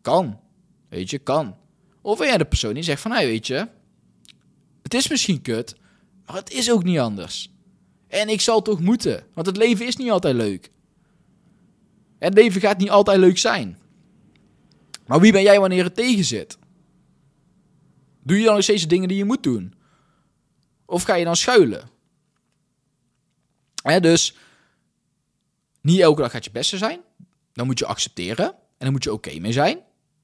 Kan. 0.00 0.40
Weet 0.88 1.10
je, 1.10 1.18
kan. 1.18 1.56
Of 2.00 2.18
ben 2.18 2.26
jij 2.26 2.38
de 2.38 2.44
persoon 2.44 2.74
die 2.74 2.82
zegt 2.82 3.00
van, 3.00 3.10
hé, 3.10 3.16
hey, 3.16 3.26
weet 3.26 3.46
je, 3.46 3.68
het 4.82 4.94
is 4.94 5.08
misschien 5.08 5.42
kut, 5.42 5.76
maar 6.26 6.36
het 6.36 6.52
is 6.52 6.70
ook 6.70 6.84
niet 6.84 6.98
anders. 6.98 7.50
En 8.08 8.28
ik 8.28 8.40
zal 8.40 8.62
toch 8.62 8.80
moeten, 8.80 9.26
want 9.34 9.46
het 9.46 9.56
leven 9.56 9.86
is 9.86 9.96
niet 9.96 10.10
altijd 10.10 10.34
leuk. 10.34 10.70
Het 12.18 12.34
leven 12.34 12.60
gaat 12.60 12.78
niet 12.78 12.90
altijd 12.90 13.18
leuk 13.18 13.38
zijn. 13.38 13.78
Maar 15.06 15.20
wie 15.20 15.32
ben 15.32 15.42
jij 15.42 15.60
wanneer 15.60 15.84
het 15.84 15.94
tegen 15.94 16.24
zit? 16.24 16.58
Doe 18.22 18.38
je 18.38 18.44
dan 18.44 18.54
nog 18.54 18.62
steeds 18.62 18.82
de 18.82 18.88
dingen 18.88 19.08
die 19.08 19.16
je 19.16 19.24
moet 19.24 19.42
doen? 19.42 19.74
Of 20.86 21.02
ga 21.02 21.14
je 21.14 21.24
dan 21.24 21.36
schuilen? 21.36 21.88
Hè, 23.82 24.00
dus 24.00 24.34
niet 25.80 26.00
elke 26.00 26.22
dag 26.22 26.30
gaat 26.30 26.44
je 26.44 26.50
beste 26.50 26.76
zijn. 26.76 27.00
Dan 27.52 27.66
moet 27.66 27.78
je 27.78 27.86
accepteren. 27.86 28.46
En 28.46 28.84
dan 28.84 28.92
moet 28.92 29.04
je 29.04 29.12
oké 29.12 29.38
mee 29.38 29.52
zijn. 29.52 29.80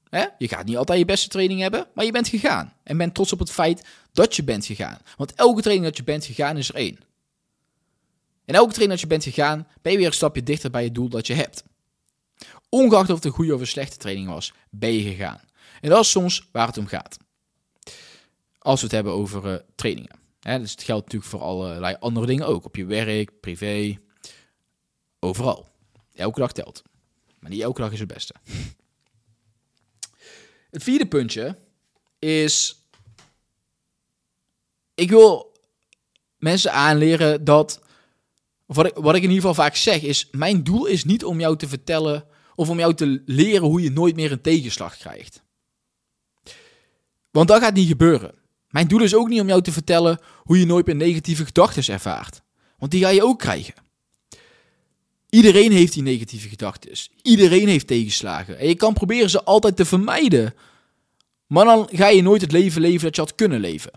Hè? 0.09 0.25
Je 0.37 0.47
gaat 0.47 0.65
niet 0.65 0.77
altijd 0.77 0.99
je 0.99 1.05
beste 1.05 1.27
training 1.27 1.59
hebben, 1.59 1.87
maar 1.93 2.05
je 2.05 2.11
bent 2.11 2.27
gegaan. 2.27 2.73
En 2.83 2.97
bent 2.97 3.13
trots 3.13 3.33
op 3.33 3.39
het 3.39 3.51
feit 3.51 3.85
dat 4.11 4.35
je 4.35 4.43
bent 4.43 4.65
gegaan. 4.65 4.99
Want 5.17 5.33
elke 5.33 5.61
training 5.61 5.87
dat 5.87 5.97
je 5.97 6.03
bent 6.03 6.25
gegaan 6.25 6.57
is 6.57 6.69
er 6.69 6.75
één. 6.75 6.99
En 8.45 8.55
elke 8.55 8.73
training 8.73 8.89
dat 8.89 8.99
je 8.99 9.07
bent 9.07 9.23
gegaan, 9.23 9.67
ben 9.81 9.91
je 9.91 9.97
weer 9.97 10.07
een 10.07 10.13
stapje 10.13 10.43
dichter 10.43 10.69
bij 10.69 10.83
het 10.83 10.95
doel 10.95 11.09
dat 11.09 11.27
je 11.27 11.33
hebt. 11.33 11.63
Ongeacht 12.69 13.09
of 13.09 13.15
het 13.15 13.25
een 13.25 13.31
goede 13.31 13.53
of 13.53 13.59
een 13.59 13.67
slechte 13.67 13.97
training 13.97 14.27
was, 14.27 14.53
ben 14.69 14.93
je 14.93 15.01
gegaan. 15.01 15.41
En 15.81 15.89
dat 15.89 15.99
is 15.99 16.11
soms 16.11 16.49
waar 16.51 16.67
het 16.67 16.77
om 16.77 16.87
gaat. 16.87 17.17
Als 18.59 18.79
we 18.79 18.85
het 18.85 18.95
hebben 18.95 19.13
over 19.13 19.45
uh, 19.45 19.55
trainingen. 19.75 20.22
Dus 20.43 20.71
het 20.71 20.83
geldt 20.83 21.03
natuurlijk 21.03 21.31
voor 21.31 21.41
allerlei 21.41 21.95
andere 21.99 22.25
dingen 22.25 22.47
ook. 22.47 22.65
Op 22.65 22.75
je 22.75 22.85
werk, 22.85 23.39
privé, 23.39 23.99
overal. 25.19 25.67
Elke 26.13 26.39
dag 26.39 26.51
telt. 26.51 26.83
Maar 27.39 27.49
niet 27.51 27.61
elke 27.61 27.81
dag 27.81 27.91
is 27.91 27.99
het 27.99 28.07
beste. 28.07 28.33
Het 30.69 30.83
vierde 30.83 31.05
puntje 31.05 31.57
is. 32.19 32.85
Ik 34.93 35.09
wil 35.09 35.57
mensen 36.37 36.71
aanleren 36.71 37.43
dat. 37.43 37.81
Wat 38.65 38.91
wat 38.93 39.15
ik 39.15 39.23
in 39.23 39.29
ieder 39.29 39.47
geval 39.47 39.53
vaak 39.53 39.75
zeg 39.75 40.01
is: 40.01 40.27
Mijn 40.31 40.63
doel 40.63 40.85
is 40.85 41.03
niet 41.03 41.23
om 41.23 41.39
jou 41.39 41.57
te 41.57 41.67
vertellen. 41.67 42.25
of 42.55 42.69
om 42.69 42.79
jou 42.79 42.93
te 42.93 43.21
leren 43.25 43.67
hoe 43.67 43.81
je 43.81 43.91
nooit 43.91 44.15
meer 44.15 44.31
een 44.31 44.41
tegenslag 44.41 44.97
krijgt. 44.97 45.43
Want 47.31 47.47
dat 47.47 47.61
gaat 47.61 47.73
niet 47.73 47.87
gebeuren. 47.87 48.42
Mijn 48.73 48.87
doel 48.87 49.01
is 49.01 49.15
ook 49.15 49.27
niet 49.27 49.41
om 49.41 49.47
jou 49.47 49.61
te 49.61 49.71
vertellen 49.71 50.19
hoe 50.37 50.59
je 50.59 50.65
nooit 50.65 50.85
meer 50.85 50.95
negatieve 50.95 51.45
gedachten 51.45 51.93
ervaart. 51.93 52.41
Want 52.77 52.91
die 52.91 53.03
ga 53.03 53.09
je 53.09 53.23
ook 53.23 53.39
krijgen. 53.39 53.73
Iedereen 55.29 55.71
heeft 55.71 55.93
die 55.93 56.03
negatieve 56.03 56.49
gedachten. 56.49 56.91
Iedereen 57.21 57.67
heeft 57.67 57.87
tegenslagen. 57.87 58.59
En 58.59 58.67
je 58.67 58.75
kan 58.75 58.93
proberen 58.93 59.29
ze 59.29 59.43
altijd 59.43 59.75
te 59.75 59.85
vermijden. 59.85 60.53
Maar 61.47 61.65
dan 61.65 61.89
ga 61.91 62.07
je 62.07 62.21
nooit 62.21 62.41
het 62.41 62.51
leven 62.51 62.81
leven 62.81 63.03
dat 63.03 63.15
je 63.15 63.21
had 63.21 63.35
kunnen 63.35 63.59
leven. 63.59 63.91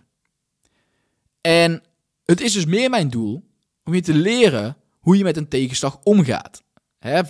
En 1.41 1.83
het 2.25 2.41
is 2.41 2.53
dus 2.53 2.65
meer 2.65 2.91
mijn 2.91 3.11
doel 3.11 3.45
om 3.85 3.95
je 3.95 4.01
te 4.01 4.15
leren 4.15 4.77
hoe 5.01 5.17
je 5.17 5.25
met 5.25 5.37
een 5.37 5.49
tegenslag 5.49 5.99
omgaat. 6.03 6.63
Hè? 6.99 7.21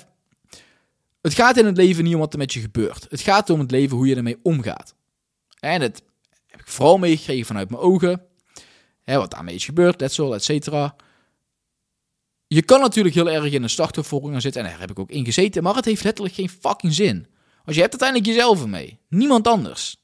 Het 1.21 1.35
gaat 1.35 1.57
in 1.57 1.67
het 1.67 1.77
leven 1.77 2.05
niet 2.05 2.15
om 2.15 2.21
wat 2.21 2.33
er 2.33 2.39
met 2.39 2.53
je 2.53 2.61
gebeurt. 2.61 3.07
Het 3.11 3.21
gaat 3.21 3.51
om 3.51 3.61
het 3.61 3.71
leven 3.71 3.97
hoe 3.97 4.07
je 4.07 4.17
ermee 4.17 4.39
omgaat. 4.43 4.95
En 5.61 5.81
dat 5.81 6.03
heb 6.57 6.67
ik 6.67 6.73
vooral 6.73 6.99
meegekregen 6.99 7.47
vanuit 7.47 7.71
mijn 7.71 7.83
ogen. 7.83 8.23
Hè, 9.03 9.17
wat 9.17 9.31
daarmee 9.31 9.55
is 9.55 9.65
gebeurd, 9.65 10.01
letsel, 10.01 10.35
et 10.35 10.45
cetera. 10.45 10.97
Je 12.47 12.63
kan 12.63 12.81
natuurlijk 12.81 13.15
heel 13.15 13.31
erg 13.31 13.53
in 13.53 13.63
een 13.63 13.71
slachtofferrol 13.71 14.31
gaan 14.31 14.41
zitten. 14.41 14.63
En 14.63 14.71
daar 14.71 14.81
heb 14.81 14.91
ik 14.91 14.99
ook 14.99 15.11
in 15.11 15.25
gezeten. 15.25 15.63
Maar 15.63 15.75
het 15.75 15.85
heeft 15.85 16.05
letterlijk 16.05 16.35
geen 16.35 16.49
fucking 16.49 16.95
zin. 16.95 17.27
Want 17.65 17.77
je 17.77 17.83
hebt 17.83 18.01
uiteindelijk 18.01 18.31
jezelf 18.31 18.63
ermee. 18.63 18.99
Niemand 19.09 19.47
anders. 19.47 19.97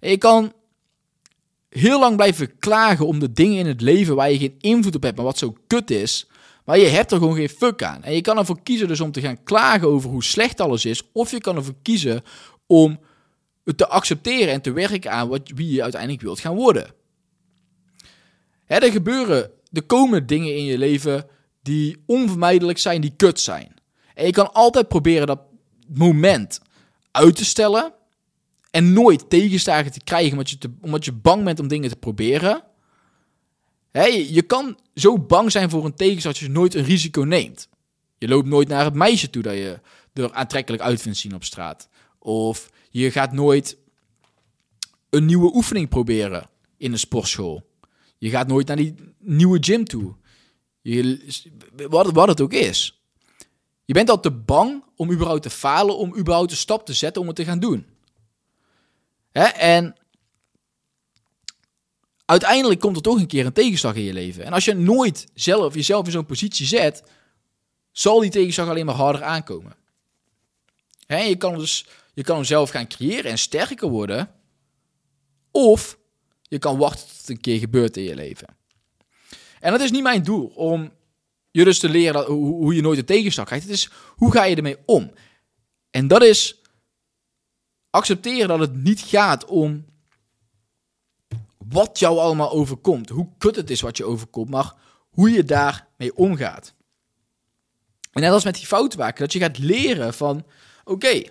En 0.00 0.10
je 0.10 0.18
kan 0.18 0.52
heel 1.68 1.98
lang 2.00 2.16
blijven 2.16 2.58
klagen 2.58 3.06
om 3.06 3.18
de 3.18 3.32
dingen 3.32 3.58
in 3.58 3.66
het 3.66 3.80
leven 3.80 4.16
waar 4.16 4.30
je 4.30 4.38
geen 4.38 4.56
invloed 4.60 4.94
op 4.94 5.02
hebt, 5.02 5.16
maar 5.16 5.24
wat 5.24 5.38
zo 5.38 5.56
kut 5.66 5.90
is. 5.90 6.26
Maar 6.64 6.78
je 6.78 6.86
hebt 6.86 7.12
er 7.12 7.18
gewoon 7.18 7.36
geen 7.36 7.48
fuck 7.48 7.82
aan. 7.82 8.02
En 8.02 8.14
je 8.14 8.20
kan 8.20 8.38
ervoor 8.38 8.62
kiezen 8.62 8.88
dus 8.88 9.00
om 9.00 9.12
te 9.12 9.20
gaan 9.20 9.42
klagen 9.42 9.88
over 9.88 10.10
hoe 10.10 10.24
slecht 10.24 10.60
alles 10.60 10.84
is. 10.84 11.02
Of 11.12 11.30
je 11.30 11.40
kan 11.40 11.56
ervoor 11.56 11.76
kiezen 11.82 12.22
om 12.66 13.00
te 13.76 13.88
accepteren 13.88 14.52
en 14.52 14.60
te 14.60 14.72
werken 14.72 15.12
aan 15.12 15.28
wat, 15.28 15.50
wie 15.54 15.72
je 15.72 15.82
uiteindelijk 15.82 16.22
wilt 16.22 16.40
gaan 16.40 16.54
worden. 16.54 16.94
Er 18.66 18.92
gebeuren, 18.92 19.50
er 19.72 19.82
komen 19.82 20.26
dingen 20.26 20.56
in 20.56 20.64
je 20.64 20.78
leven 20.78 21.26
die 21.62 22.02
onvermijdelijk 22.06 22.78
zijn, 22.78 23.00
die 23.00 23.14
kut 23.16 23.40
zijn. 23.40 23.74
En 24.14 24.26
je 24.26 24.32
kan 24.32 24.52
altijd 24.52 24.88
proberen 24.88 25.26
dat 25.26 25.40
moment 25.94 26.60
uit 27.10 27.36
te 27.36 27.44
stellen. 27.44 27.92
En 28.70 28.92
nooit 28.92 29.30
tegenslagen 29.30 29.92
te 29.92 30.04
krijgen 30.04 30.32
omdat 30.32 30.50
je, 30.50 30.58
te, 30.58 30.70
omdat 30.80 31.04
je 31.04 31.12
bang 31.12 31.44
bent 31.44 31.60
om 31.60 31.68
dingen 31.68 31.88
te 31.88 31.96
proberen. 31.96 32.62
je 33.92 34.42
kan 34.46 34.78
zo 34.94 35.18
bang 35.18 35.52
zijn 35.52 35.70
voor 35.70 35.84
een 35.84 35.94
tegenslag 35.94 36.32
dat 36.32 36.42
je 36.42 36.50
nooit 36.50 36.74
een 36.74 36.84
risico 36.84 37.22
neemt. 37.22 37.68
Je 38.18 38.28
loopt 38.28 38.46
nooit 38.46 38.68
naar 38.68 38.84
het 38.84 38.94
meisje 38.94 39.30
toe 39.30 39.42
dat 39.42 39.54
je 39.54 39.80
er 40.12 40.32
aantrekkelijk 40.32 40.82
uit 40.82 41.02
vindt 41.02 41.18
zien 41.18 41.34
op 41.34 41.44
straat. 41.44 41.88
Of 42.18 42.70
je 42.90 43.10
gaat 43.10 43.32
nooit 43.32 43.76
een 45.10 45.24
nieuwe 45.24 45.54
oefening 45.54 45.88
proberen 45.88 46.50
in 46.76 46.92
een 46.92 46.98
sportschool. 46.98 47.66
Je 48.18 48.30
gaat 48.30 48.48
nooit 48.48 48.66
naar 48.66 48.76
die 48.76 48.94
nieuwe 49.18 49.58
gym 49.60 49.84
toe. 49.84 50.14
Je, 50.80 51.34
wat, 51.88 52.28
het 52.28 52.40
ook 52.40 52.52
is. 52.52 53.02
Je 53.84 53.92
bent 53.92 54.10
al 54.10 54.20
te 54.20 54.30
bang 54.30 54.84
om 54.96 55.12
überhaupt 55.12 55.42
te 55.42 55.50
falen, 55.50 55.96
om 55.96 56.16
überhaupt 56.16 56.50
een 56.50 56.56
stap 56.56 56.86
te 56.86 56.92
zetten 56.92 57.22
om 57.22 57.28
het 57.28 57.36
te 57.36 57.44
gaan 57.44 57.60
doen. 57.60 57.86
Hè? 59.30 59.44
En 59.44 59.96
uiteindelijk 62.24 62.80
komt 62.80 62.96
er 62.96 63.02
toch 63.02 63.18
een 63.18 63.26
keer 63.26 63.46
een 63.46 63.52
tegenslag 63.52 63.94
in 63.94 64.02
je 64.02 64.12
leven. 64.12 64.44
En 64.44 64.52
als 64.52 64.64
je 64.64 64.74
nooit 64.74 65.26
zelf 65.34 65.74
jezelf 65.74 66.06
in 66.06 66.12
zo'n 66.12 66.26
positie 66.26 66.66
zet, 66.66 67.02
zal 67.92 68.20
die 68.20 68.30
tegenslag 68.30 68.68
alleen 68.68 68.86
maar 68.86 68.94
harder 68.94 69.22
aankomen. 69.22 69.76
Hè? 71.06 71.18
Je, 71.18 71.36
kan 71.36 71.58
dus, 71.58 71.86
je 72.18 72.24
kan 72.24 72.36
hem 72.36 72.44
zelf 72.44 72.70
gaan 72.70 72.88
creëren 72.88 73.30
en 73.30 73.38
sterker 73.38 73.88
worden. 73.88 74.30
Of 75.50 75.98
je 76.42 76.58
kan 76.58 76.78
wachten 76.78 77.08
tot 77.08 77.16
het 77.16 77.28
een 77.28 77.40
keer 77.40 77.58
gebeurt 77.58 77.96
in 77.96 78.02
je 78.02 78.14
leven. 78.14 78.56
En 79.60 79.72
dat 79.72 79.80
is 79.80 79.90
niet 79.90 80.02
mijn 80.02 80.22
doel, 80.22 80.46
om 80.46 80.92
je 81.50 81.64
dus 81.64 81.78
te 81.78 81.88
leren 81.88 82.12
dat, 82.12 82.26
hoe, 82.26 82.74
je 82.74 82.82
nooit 82.82 82.98
een 82.98 83.04
tegenslag 83.04 83.46
krijgt. 83.46 83.64
Het 83.64 83.74
is, 83.74 83.90
hoe 84.16 84.32
ga 84.32 84.44
je 84.44 84.56
ermee 84.56 84.76
om? 84.84 85.12
En 85.90 86.08
dat 86.08 86.22
is 86.22 86.62
accepteren 87.90 88.48
dat 88.48 88.58
het 88.58 88.74
niet 88.74 89.00
gaat 89.00 89.44
om 89.44 89.84
wat 91.58 91.98
jou 91.98 92.18
allemaal 92.18 92.50
overkomt. 92.50 93.08
Hoe 93.08 93.28
kut 93.38 93.56
het 93.56 93.70
is 93.70 93.80
wat 93.80 93.96
je 93.96 94.04
overkomt, 94.04 94.50
maar 94.50 94.74
hoe 95.10 95.30
je 95.30 95.44
daarmee 95.44 96.16
omgaat. 96.16 96.74
En 98.12 98.20
net 98.22 98.32
als 98.32 98.44
met 98.44 98.54
die 98.54 98.66
fouten 98.66 98.98
maken, 98.98 99.20
dat 99.20 99.32
je 99.32 99.38
gaat 99.38 99.58
leren 99.58 100.14
van, 100.14 100.46
oké, 100.84 101.22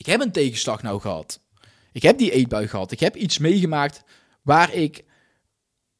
ik 0.00 0.06
heb 0.06 0.20
een 0.20 0.32
tegenslag 0.32 0.82
nou 0.82 1.00
gehad. 1.00 1.40
Ik 1.92 2.02
heb 2.02 2.18
die 2.18 2.30
eetbui 2.30 2.68
gehad. 2.68 2.92
Ik 2.92 3.00
heb 3.00 3.16
iets 3.16 3.38
meegemaakt 3.38 4.02
waar 4.42 4.74
ik 4.74 5.04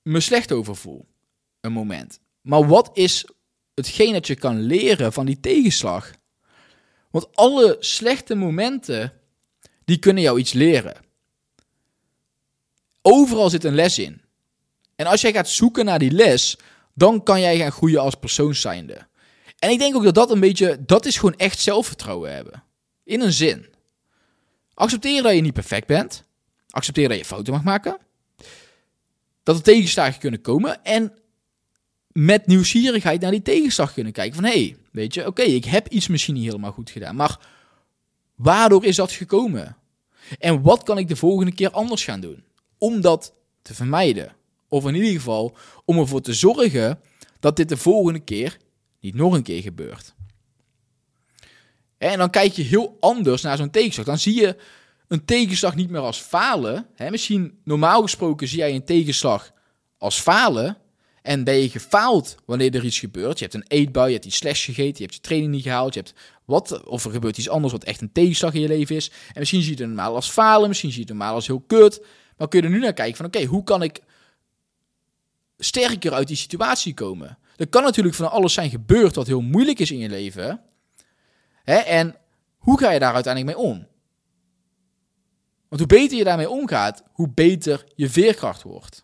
me 0.03 0.21
slecht 0.21 0.53
over 0.53 0.77
voel. 0.77 1.09
Een 1.61 1.73
moment. 1.73 2.21
Maar 2.41 2.67
wat 2.67 2.91
is 2.93 3.29
hetgeen 3.75 4.13
dat 4.13 4.27
je 4.27 4.35
kan 4.35 4.61
leren 4.61 5.13
van 5.13 5.27
die 5.27 5.41
tegenslag? 5.41 6.11
Want 7.11 7.37
alle 7.37 7.77
slechte 7.81 8.35
momenten, 8.35 9.13
die 9.85 9.99
kunnen 9.99 10.23
jou 10.23 10.39
iets 10.39 10.53
leren. 10.53 10.97
Overal 13.03 13.51
zit 13.51 13.65
een 13.65 13.75
les 13.75 13.99
in. 13.99 14.23
En 14.97 15.07
als 15.07 15.21
jij 15.21 15.33
gaat 15.33 15.49
zoeken 15.49 15.85
naar 15.85 15.99
die 15.99 16.11
les, 16.11 16.59
dan 16.95 17.23
kan 17.23 17.41
jij 17.41 17.59
gaan 17.59 17.73
groeien 17.73 18.01
als 18.01 18.15
persoon 18.15 18.55
zijnde. 18.55 19.07
En 19.59 19.71
ik 19.71 19.79
denk 19.79 19.97
ook 19.97 20.05
dat 20.05 20.15
dat 20.15 20.31
een 20.31 20.41
beetje, 20.41 20.85
dat 20.85 21.07
is 21.07 21.17
gewoon 21.17 21.37
echt 21.37 21.59
zelfvertrouwen 21.59 22.35
hebben. 22.35 22.65
In 23.05 23.21
een 23.21 23.33
zin. 23.33 23.79
Accepteren 24.81 25.23
dat 25.23 25.35
je 25.35 25.41
niet 25.41 25.53
perfect 25.53 25.87
bent. 25.87 26.25
Accepteren 26.71 27.11
dat 27.11 27.19
je 27.19 27.25
fouten 27.25 27.53
mag 27.53 27.63
maken. 27.63 27.99
Dat 29.43 29.57
er 29.57 29.63
tegenslagen 29.63 30.21
kunnen 30.21 30.41
komen. 30.41 30.85
En 30.85 31.13
met 32.09 32.47
nieuwsgierigheid 32.47 33.21
naar 33.21 33.31
die 33.31 33.43
tegenslag 33.43 33.93
kunnen 33.93 34.13
kijken. 34.13 34.35
Van 34.35 34.45
hé, 34.45 34.51
hey, 34.51 34.77
weet 34.93 35.15
je, 35.15 35.27
oké, 35.27 35.43
ik 35.43 35.65
heb 35.65 35.89
iets 35.89 36.09
misschien 36.09 36.35
niet 36.35 36.45
helemaal 36.45 36.73
goed 36.73 36.91
gedaan. 36.91 37.17
Maar 37.17 37.39
waardoor 38.35 38.85
is 38.85 38.97
dat 38.97 39.13
gekomen? 39.13 39.77
En 40.39 40.63
wat 40.63 40.83
kan 40.83 40.99
ik 40.99 41.09
de 41.09 41.17
volgende 41.17 41.53
keer 41.53 41.71
anders 41.71 42.05
gaan 42.05 42.21
doen? 42.21 42.45
Om 42.79 43.01
dat 43.01 43.35
te 43.63 43.75
vermijden. 43.75 44.33
Of 44.69 44.87
in 44.87 44.95
ieder 44.95 45.13
geval 45.13 45.57
om 45.85 45.99
ervoor 45.99 46.21
te 46.21 46.35
zorgen 46.35 47.01
dat 47.41 47.57
dit 47.57 47.69
de 47.69 47.77
volgende 47.77 48.21
keer 48.21 48.57
niet 49.01 49.15
nog 49.15 49.35
een 49.35 49.43
keer 49.43 49.63
gebeurt. 49.63 50.15
En 52.09 52.19
dan 52.19 52.31
kijk 52.31 52.53
je 52.53 52.63
heel 52.63 52.97
anders 53.01 53.43
naar 53.43 53.57
zo'n 53.57 53.71
tegenslag. 53.71 54.07
Dan 54.07 54.19
zie 54.19 54.41
je 54.41 54.57
een 55.09 55.25
tegenslag 55.25 55.75
niet 55.75 55.91
meer 55.91 56.01
als 56.01 56.19
falen. 56.19 56.87
Misschien 57.11 57.61
normaal 57.65 58.03
gesproken 58.03 58.49
zie 58.49 58.59
jij 58.59 58.75
een 58.75 58.85
tegenslag 58.85 59.53
als 59.99 60.21
falen. 60.21 60.77
En 61.23 61.45
ben 61.45 61.55
je 61.55 61.69
gefaald 61.69 62.35
wanneer 62.47 62.75
er 62.75 62.85
iets 62.85 62.99
gebeurt? 62.99 63.39
Je 63.39 63.45
hebt 63.45 63.57
een 63.57 63.79
eetbui, 63.79 64.07
je 64.07 64.13
hebt 64.13 64.25
die 64.25 64.33
slash 64.33 64.65
gegeten, 64.65 64.97
je 64.97 65.03
hebt 65.03 65.15
je 65.15 65.21
training 65.21 65.53
niet 65.53 65.63
gehaald, 65.63 65.95
je 65.95 66.01
hebt 66.01 66.15
wat, 66.45 66.85
of 66.85 67.05
er 67.05 67.11
gebeurt 67.11 67.39
iets 67.39 67.49
anders 67.49 67.73
wat 67.73 67.85
echt 67.85 68.01
een 68.01 68.13
tegenslag 68.13 68.55
in 68.55 68.61
je 68.61 68.69
leven 68.69 68.97
is. 68.97 69.11
En 69.33 69.39
misschien 69.39 69.63
zie 69.63 69.77
je 69.77 69.83
het 69.83 69.87
normaal 69.87 70.15
als 70.15 70.31
falen, 70.31 70.69
misschien 70.69 70.91
zie 70.91 71.01
je 71.01 71.07
het 71.07 71.17
normaal 71.17 71.35
als 71.35 71.47
heel 71.47 71.65
kut. 71.67 72.05
Maar 72.37 72.49
kun 72.49 72.61
je 72.61 72.67
er 72.67 72.73
nu 72.73 72.79
naar 72.81 72.93
kijken 72.93 73.17
van, 73.17 73.27
oké, 73.27 73.45
hoe 73.45 73.65
kan 73.65 73.83
ik 73.83 74.01
sterker 75.59 76.13
uit 76.13 76.29
die 76.29 76.37
situatie 76.37 76.95
komen? 76.95 77.39
Er 77.57 77.69
kan 77.69 77.83
natuurlijk 77.83 78.15
van 78.15 78.31
alles 78.31 78.53
zijn 78.53 78.71
gebeurd 78.71 79.15
wat 79.15 79.27
heel 79.27 79.41
moeilijk 79.41 79.79
is 79.79 79.91
in 79.91 79.99
je 79.99 80.09
leven. 80.09 80.61
En 81.77 82.17
hoe 82.59 82.79
ga 82.79 82.91
je 82.91 82.99
daar 82.99 83.15
uiteindelijk 83.15 83.57
mee 83.57 83.67
om? 83.67 83.87
Want 85.69 85.81
hoe 85.81 85.87
beter 85.87 86.19
je 86.19 86.25
daarmee 86.25 86.51
omgaat, 86.51 87.03
hoe 87.13 87.29
beter 87.29 87.85
je 87.95 88.11
veerkracht 88.11 88.63
wordt. 88.63 89.03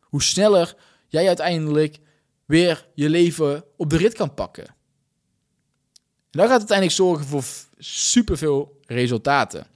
Hoe 0.00 0.22
sneller 0.22 0.76
jij 1.08 1.26
uiteindelijk 1.26 1.98
weer 2.44 2.88
je 2.94 3.08
leven 3.08 3.64
op 3.76 3.90
de 3.90 3.96
rit 3.96 4.14
kan 4.14 4.34
pakken. 4.34 4.66
En 4.66 6.38
dat 6.38 6.48
gaat 6.48 6.58
uiteindelijk 6.58 6.96
zorgen 6.96 7.26
voor 7.26 7.44
superveel 7.78 8.80
resultaten. 8.86 9.66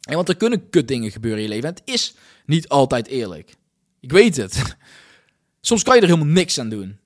En 0.00 0.14
want 0.14 0.28
er 0.28 0.36
kunnen 0.36 0.70
kut 0.70 0.88
dingen 0.88 1.10
gebeuren 1.10 1.40
in 1.40 1.44
je 1.44 1.50
leven. 1.50 1.68
En 1.68 1.74
het 1.74 1.94
is 1.94 2.14
niet 2.46 2.68
altijd 2.68 3.06
eerlijk. 3.06 3.54
Ik 4.00 4.12
weet 4.12 4.36
het. 4.36 4.62
Soms 5.60 5.82
kan 5.82 5.94
je 5.94 6.00
er 6.00 6.06
helemaal 6.06 6.32
niks 6.32 6.58
aan 6.58 6.68
doen. 6.68 6.98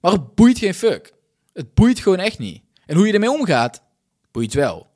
Maar 0.00 0.12
het 0.12 0.34
boeit 0.34 0.58
geen 0.58 0.74
fuck. 0.74 1.12
Het 1.52 1.74
boeit 1.74 2.00
gewoon 2.00 2.18
echt 2.18 2.38
niet. 2.38 2.62
En 2.90 2.96
hoe 2.96 3.06
je 3.06 3.12
ermee 3.12 3.30
omgaat, 3.30 3.82
boeit 4.30 4.54
wel. 4.54 4.90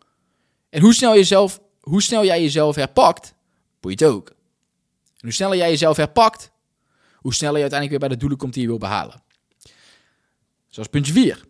En 0.71 0.81
hoe 0.81 0.95
snel, 0.95 1.15
jezelf, 1.15 1.61
hoe 1.81 2.03
snel 2.03 2.25
jij 2.25 2.43
jezelf 2.43 2.75
herpakt, 2.75 3.35
boeit 3.81 4.05
ook. 4.05 4.29
En 4.29 5.21
hoe 5.21 5.33
sneller 5.33 5.57
jij 5.57 5.71
jezelf 5.71 5.97
herpakt, 5.97 6.51
hoe 7.17 7.35
sneller 7.35 7.57
je 7.57 7.61
uiteindelijk 7.61 7.91
weer 7.91 8.09
bij 8.09 8.17
de 8.17 8.21
doelen 8.23 8.39
komt 8.39 8.53
die 8.53 8.63
je 8.63 8.69
wil 8.69 8.79
behalen. 8.79 9.23
Zoals 10.69 10.89
puntje 10.89 11.13
4. 11.13 11.45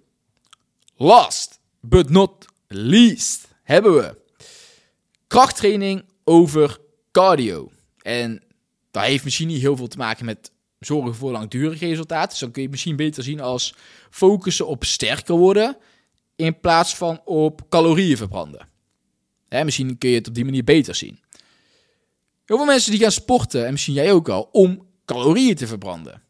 Last 0.97 1.61
but 1.81 2.11
not 2.11 2.45
least 2.67 3.49
hebben 3.63 3.95
we 3.95 4.21
krachttraining 5.27 6.05
over 6.25 6.79
cardio. 7.13 7.73
En 8.03 8.43
dat 8.91 9.03
heeft 9.03 9.25
misschien 9.25 9.49
niet 9.49 9.61
heel 9.61 9.77
veel 9.77 9.89
te 9.89 9.97
maken 9.97 10.25
met 10.25 10.51
zorgen 10.79 11.15
voor 11.15 11.33
langdurige 11.33 11.87
resultaten. 11.87 12.29
Dus 12.29 12.39
dan 12.39 12.51
kun 12.51 12.63
je 12.63 12.69
misschien 12.69 12.97
beter 12.97 13.23
zien 13.23 13.41
als 13.41 13.75
focussen 14.11 14.67
op 14.67 14.85
sterker 14.85 15.37
worden 15.37 15.77
in 16.37 16.61
plaats 16.61 16.97
van 16.97 17.21
op 17.25 17.69
calorieën 17.69 18.17
verbranden. 18.17 18.69
Hè, 19.49 19.65
misschien 19.65 19.99
kun 19.99 20.11
je 20.11 20.17
het 20.17 20.29
op 20.29 20.35
die 20.35 20.45
manier 20.45 20.65
beter 20.65 20.95
zien. 20.95 21.19
Heel 22.45 22.57
veel 22.57 22.67
mensen 22.67 22.91
die 22.91 23.01
gaan 23.01 23.13
sporten, 23.13 23.67
en 23.67 23.73
misschien 23.73 23.95
jij 23.95 24.13
ook 24.13 24.29
al, 24.29 24.49
om 24.53 24.87
calorieën 25.05 25.55
te 25.55 25.67
verbranden. 25.67 26.23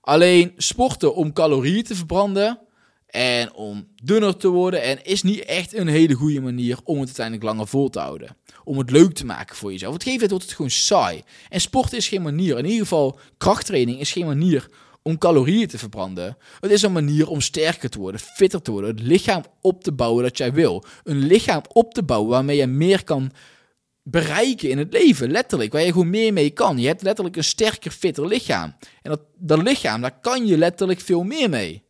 Alleen 0.00 0.52
sporten 0.56 1.14
om 1.14 1.32
calorieën 1.32 1.82
te 1.82 1.94
verbranden 1.94 2.60
en 3.06 3.54
om 3.54 3.88
dunner 4.02 4.36
te 4.36 4.48
worden 4.48 4.82
en 4.82 5.04
is 5.04 5.22
niet 5.22 5.44
echt 5.44 5.74
een 5.74 5.88
hele 5.88 6.14
goede 6.14 6.40
manier 6.40 6.78
om 6.84 6.96
het 6.96 7.06
uiteindelijk 7.06 7.44
langer 7.44 7.66
vol 7.66 7.88
te 7.88 7.98
houden. 7.98 8.36
Om 8.64 8.78
het 8.78 8.90
leuk 8.90 9.12
te 9.12 9.26
maken 9.26 9.56
voor 9.56 9.72
jezelf. 9.72 9.94
Op 9.94 9.98
een 9.98 10.04
gegeven 10.04 10.26
moment 10.28 10.46
het 10.46 10.56
gewoon 10.56 10.70
saai. 10.70 11.22
En 11.48 11.60
sport 11.60 11.92
is 11.92 12.08
geen 12.08 12.22
manier, 12.22 12.58
in 12.58 12.64
ieder 12.64 12.80
geval 12.80 13.18
krachttraining 13.36 14.00
is 14.00 14.12
geen 14.12 14.26
manier 14.26 14.68
om 15.06 15.18
calorieën 15.18 15.68
te 15.68 15.78
verbranden. 15.78 16.36
Het 16.60 16.70
is 16.70 16.82
een 16.82 16.92
manier 16.92 17.28
om 17.28 17.40
sterker 17.40 17.90
te 17.90 17.98
worden, 17.98 18.20
fitter 18.20 18.62
te 18.62 18.70
worden, 18.70 18.90
het 18.90 19.00
lichaam 19.00 19.44
op 19.60 19.82
te 19.82 19.92
bouwen 19.92 20.22
dat 20.22 20.38
jij 20.38 20.52
wil. 20.52 20.84
Een 21.04 21.18
lichaam 21.18 21.62
op 21.72 21.94
te 21.94 22.02
bouwen 22.02 22.30
waarmee 22.30 22.56
je 22.56 22.66
meer 22.66 23.04
kan 23.04 23.32
bereiken 24.02 24.70
in 24.70 24.78
het 24.78 24.92
leven, 24.92 25.30
letterlijk. 25.30 25.72
Waar 25.72 25.82
je 25.82 25.92
gewoon 25.92 26.10
meer 26.10 26.32
mee 26.32 26.50
kan. 26.50 26.78
Je 26.78 26.86
hebt 26.86 27.02
letterlijk 27.02 27.36
een 27.36 27.44
sterker, 27.44 27.90
fitter 27.90 28.26
lichaam. 28.26 28.76
En 29.02 29.10
dat, 29.10 29.20
dat 29.36 29.62
lichaam, 29.62 30.00
daar 30.00 30.20
kan 30.20 30.46
je 30.46 30.58
letterlijk 30.58 31.00
veel 31.00 31.22
meer 31.22 31.50
mee. 31.50 31.82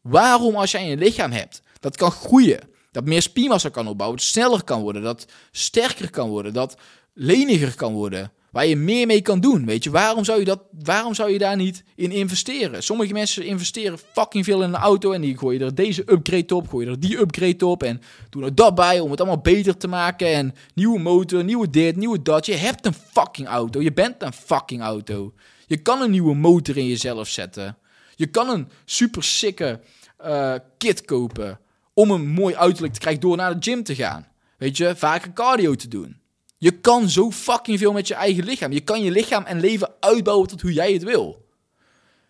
Waarom 0.00 0.56
als 0.56 0.70
jij 0.70 0.92
een 0.92 0.98
lichaam 0.98 1.30
hebt, 1.30 1.62
dat 1.78 1.96
kan 1.96 2.10
groeien, 2.10 2.60
dat 2.90 3.04
meer 3.04 3.22
spiermassa 3.22 3.68
kan 3.68 3.88
opbouwen, 3.88 4.18
dat 4.18 4.28
sneller 4.28 4.64
kan 4.64 4.80
worden, 4.80 5.02
dat 5.02 5.26
sterker 5.50 6.10
kan 6.10 6.28
worden, 6.28 6.52
dat 6.52 6.76
leniger 7.14 7.74
kan 7.74 7.92
worden, 7.92 8.32
waar 8.50 8.66
je 8.66 8.76
meer 8.76 9.06
mee 9.06 9.20
kan 9.20 9.40
doen, 9.40 9.66
weet 9.66 9.84
je? 9.84 9.90
Waarom 9.90 10.24
zou 10.24 10.38
je, 10.38 10.44
dat, 10.44 10.60
waarom 10.82 11.14
zou 11.14 11.30
je 11.30 11.38
daar 11.38 11.56
niet 11.56 11.84
in 11.94 12.12
investeren? 12.12 12.82
Sommige 12.82 13.12
mensen 13.12 13.44
investeren 13.44 13.98
fucking 14.12 14.44
veel 14.44 14.62
in 14.62 14.68
een 14.68 14.80
auto 14.80 15.12
en 15.12 15.20
die 15.20 15.38
gooien 15.38 15.60
er 15.60 15.74
deze 15.74 16.02
upgrade 16.12 16.54
op, 16.54 16.68
gooien 16.68 16.88
er 16.88 17.00
die 17.00 17.18
upgrade 17.18 17.66
op 17.66 17.82
en 17.82 18.00
doen 18.30 18.42
er 18.42 18.54
dat 18.54 18.74
bij 18.74 19.00
om 19.00 19.10
het 19.10 19.20
allemaal 19.20 19.40
beter 19.40 19.76
te 19.76 19.88
maken 19.88 20.32
en 20.34 20.54
nieuwe 20.74 20.98
motor, 20.98 21.44
nieuwe 21.44 21.70
dit, 21.70 21.96
nieuwe 21.96 22.22
dat. 22.22 22.46
Je 22.46 22.54
hebt 22.54 22.86
een 22.86 22.94
fucking 23.12 23.48
auto, 23.48 23.82
je 23.82 23.92
bent 23.92 24.22
een 24.22 24.32
fucking 24.32 24.82
auto. 24.82 25.32
Je 25.66 25.76
kan 25.76 26.00
een 26.00 26.10
nieuwe 26.10 26.34
motor 26.34 26.76
in 26.76 26.86
jezelf 26.86 27.28
zetten. 27.28 27.76
Je 28.16 28.26
kan 28.26 28.48
een 28.48 28.68
super 28.84 29.22
sikke 29.22 29.80
uh, 30.24 30.54
kit 30.78 31.04
kopen 31.04 31.60
om 31.94 32.10
een 32.10 32.28
mooi 32.28 32.54
uiterlijk 32.54 32.92
te 32.92 33.00
krijgen 33.00 33.20
door 33.20 33.36
naar 33.36 33.60
de 33.60 33.70
gym 33.70 33.82
te 33.82 33.94
gaan. 33.94 34.26
Weet 34.58 34.76
je, 34.76 34.96
vaker 34.96 35.32
cardio 35.32 35.74
te 35.74 35.88
doen. 35.88 36.19
Je 36.60 36.70
kan 36.70 37.08
zo 37.08 37.30
fucking 37.30 37.78
veel 37.78 37.92
met 37.92 38.08
je 38.08 38.14
eigen 38.14 38.44
lichaam. 38.44 38.72
Je 38.72 38.80
kan 38.80 39.02
je 39.02 39.10
lichaam 39.10 39.44
en 39.44 39.60
leven 39.60 39.94
uitbouwen 40.00 40.48
tot 40.48 40.60
hoe 40.60 40.72
jij 40.72 40.92
het 40.92 41.02
wil. 41.02 41.48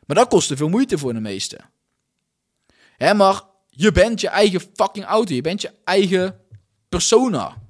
Maar 0.07 0.17
dat 0.17 0.29
kost 0.29 0.49
te 0.49 0.57
veel 0.57 0.69
moeite 0.69 0.99
voor 0.99 1.13
de 1.13 1.21
meesten. 1.21 1.71
Hè, 2.97 3.15
maar 3.15 3.43
je 3.69 3.93
bent 3.93 4.21
je 4.21 4.29
eigen 4.29 4.61
fucking 4.75 5.05
auto. 5.05 5.35
Je 5.35 5.41
bent 5.41 5.61
je 5.61 5.73
eigen 5.85 6.41
persona. 6.89 7.63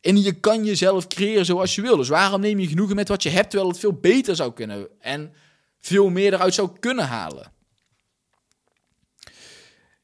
En 0.00 0.22
je 0.22 0.32
kan 0.32 0.64
jezelf 0.64 1.06
creëren 1.06 1.44
zoals 1.44 1.74
je 1.74 1.82
wil. 1.82 1.96
Dus 1.96 2.08
waarom 2.08 2.40
neem 2.40 2.58
je 2.58 2.68
genoegen 2.68 2.96
met 2.96 3.08
wat 3.08 3.22
je 3.22 3.30
hebt, 3.30 3.50
terwijl 3.50 3.70
het 3.70 3.80
veel 3.80 3.92
beter 3.92 4.36
zou 4.36 4.52
kunnen 4.52 4.88
en 5.00 5.34
veel 5.80 6.08
meer 6.08 6.32
eruit 6.32 6.54
zou 6.54 6.70
kunnen 6.80 7.06
halen? 7.06 7.52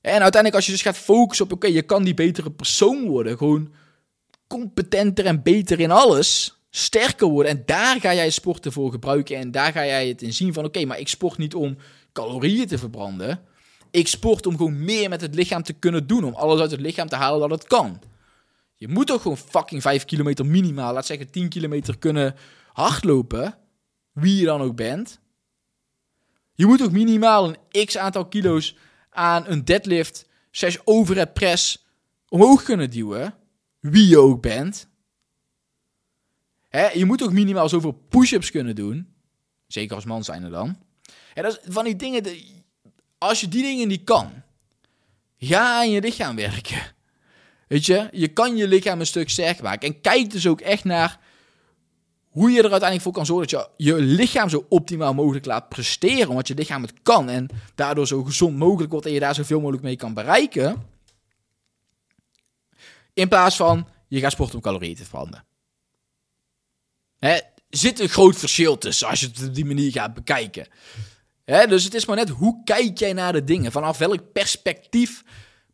En 0.01 0.23
uiteindelijk, 0.23 0.55
als 0.55 0.67
je 0.67 0.73
dus 0.73 0.83
gaat 0.83 0.99
focussen 0.99 1.45
op, 1.45 1.53
oké, 1.53 1.67
je 1.67 1.83
kan 1.83 2.03
die 2.03 2.15
betere 2.15 2.51
persoon 2.51 3.07
worden, 3.07 3.37
gewoon 3.37 3.73
competenter 4.49 5.27
en 5.27 5.43
beter 5.43 5.81
in 5.81 5.91
alles, 5.91 6.59
sterker 6.71 7.29
worden. 7.29 7.53
En 7.53 7.63
daar 7.67 8.01
ga 8.01 8.15
jij 8.15 8.31
sporten 8.31 8.73
voor 8.73 8.91
gebruiken. 8.91 9.37
En 9.37 9.51
daar 9.51 9.73
ga 9.73 9.87
jij 9.87 10.09
het 10.09 10.23
in 10.23 10.33
zien 10.33 10.53
van, 10.53 10.65
oké, 10.65 10.85
maar 10.85 10.99
ik 10.99 11.09
sport 11.09 11.39
niet 11.39 11.55
om 11.55 11.77
calorieën 12.13 12.67
te 12.67 12.79
verbranden. 12.79 13.41
Ik 13.91 14.09
sport 14.09 14.47
om 14.47 14.57
gewoon 14.57 14.85
meer 14.85 15.09
met 15.09 15.21
het 15.21 15.35
lichaam 15.35 15.63
te 15.63 15.73
kunnen 15.73 16.07
doen. 16.07 16.25
Om 16.25 16.35
alles 16.35 16.61
uit 16.61 16.71
het 16.71 16.81
lichaam 16.81 17.09
te 17.09 17.17
halen 17.17 17.49
dat 17.49 17.59
het 17.59 17.69
kan. 17.69 18.01
Je 18.75 18.89
moet 18.89 19.07
toch 19.07 19.23
gewoon 19.23 19.37
fucking 19.37 19.83
5 19.83 20.05
kilometer 20.05 20.47
minimaal, 20.47 20.93
laat 20.93 21.07
zeggen 21.07 21.31
10 21.31 21.49
kilometer 21.49 21.99
kunnen 21.99 22.35
hardlopen. 22.73 23.59
Wie 24.13 24.37
je 24.37 24.45
dan 24.45 24.61
ook 24.61 24.77
bent. 24.77 25.21
Je 26.55 26.67
moet 26.67 26.79
toch 26.79 26.91
minimaal 26.91 27.55
een 27.73 27.85
x 27.87 27.97
aantal 27.97 28.27
kilo's 28.27 28.77
aan 29.11 29.45
een 29.47 29.65
deadlift, 29.65 30.27
6 30.51 30.79
overhead 30.85 31.33
press 31.33 31.87
omhoog 32.29 32.63
kunnen 32.63 32.91
duwen. 32.91 33.35
Wie 33.81 34.09
je 34.09 34.19
ook 34.19 34.43
bent. 34.43 34.89
Hè, 36.69 36.89
je 36.89 37.05
moet 37.05 37.23
ook 37.23 37.33
minimaal 37.33 37.69
zoveel 37.69 37.93
push-ups 38.09 38.51
kunnen 38.51 38.75
doen. 38.75 39.15
Zeker 39.67 39.95
als 39.95 40.05
man 40.05 40.25
zijn 40.25 40.43
er 40.43 40.51
dan. 40.51 40.79
Hè, 41.35 41.43
dat 41.43 41.61
is 41.63 41.73
van 41.73 41.85
die 41.85 41.97
dingen, 41.97 42.25
als 43.19 43.41
je 43.41 43.49
die 43.49 43.63
dingen 43.63 43.89
niet 43.89 44.05
kan, 44.05 44.43
ga 45.39 45.79
aan 45.79 45.91
je 45.91 46.01
lichaam 46.01 46.37
werken. 46.37 46.97
Weet 47.69 47.87
je, 47.87 48.09
je 48.13 48.29
kan 48.29 48.57
je 48.57 48.69
lichaam 48.69 49.01
een 49.01 49.07
stuk 49.07 49.31
sterker 49.31 49.63
maken. 49.63 49.89
En 49.89 50.01
kijk 50.01 50.31
dus 50.31 50.47
ook 50.47 50.61
echt 50.61 50.85
naar 50.85 51.21
hoe 52.29 52.51
je 52.51 52.57
er 52.57 52.71
uiteindelijk 52.71 53.03
voor 53.03 53.13
kan 53.13 53.27
zorgen 53.27 53.49
dat 53.49 53.71
je 53.77 53.85
je 53.85 54.01
lichaam 54.01 54.49
zo 54.49 54.67
optimaal 54.69 55.15
mogelijk 55.15 55.45
laat 55.45 55.69
presteren. 55.69 56.29
Omdat 56.29 56.49
je 56.49 56.55
lichaam 56.55 56.83
het 56.83 56.93
kan 57.03 57.29
en 57.29 57.49
daardoor 57.75 58.07
zo 58.07 58.23
gezond 58.23 58.57
mogelijk 58.57 58.91
wordt 58.91 59.07
en 59.07 59.13
je 59.13 59.21
daar 59.21 59.35
zoveel 59.35 59.59
mogelijk 59.59 59.83
mee 59.83 59.97
kan 59.97 60.15
bereiken. 60.15 60.83
In 63.19 63.29
plaats 63.29 63.57
van 63.57 63.89
je 64.09 64.21
gaat 64.21 64.33
sporten 64.33 64.55
om 64.55 64.61
calorieën 64.61 64.95
te 64.95 65.03
verbranden. 65.03 65.45
Er 67.19 67.43
zit 67.69 68.01
een 68.01 68.09
groot 68.09 68.37
verschil 68.37 68.79
tussen 68.79 69.09
als 69.09 69.21
je 69.21 69.27
het 69.27 69.49
op 69.49 69.55
die 69.55 69.65
manier 69.65 69.93
gaat 69.93 70.15
bekijken. 70.15 70.69
Hè, 71.45 71.67
dus 71.67 71.85
het 71.85 71.95
is 71.95 72.07
maar 72.07 72.17
net 72.17 72.29
hoe 72.29 72.63
kijk 72.65 72.99
jij 72.99 73.13
naar 73.13 73.33
de 73.33 73.45
dingen? 73.45 73.73
Vanaf 73.73 73.99
welk 73.99 74.33
perspectief, 74.33 75.23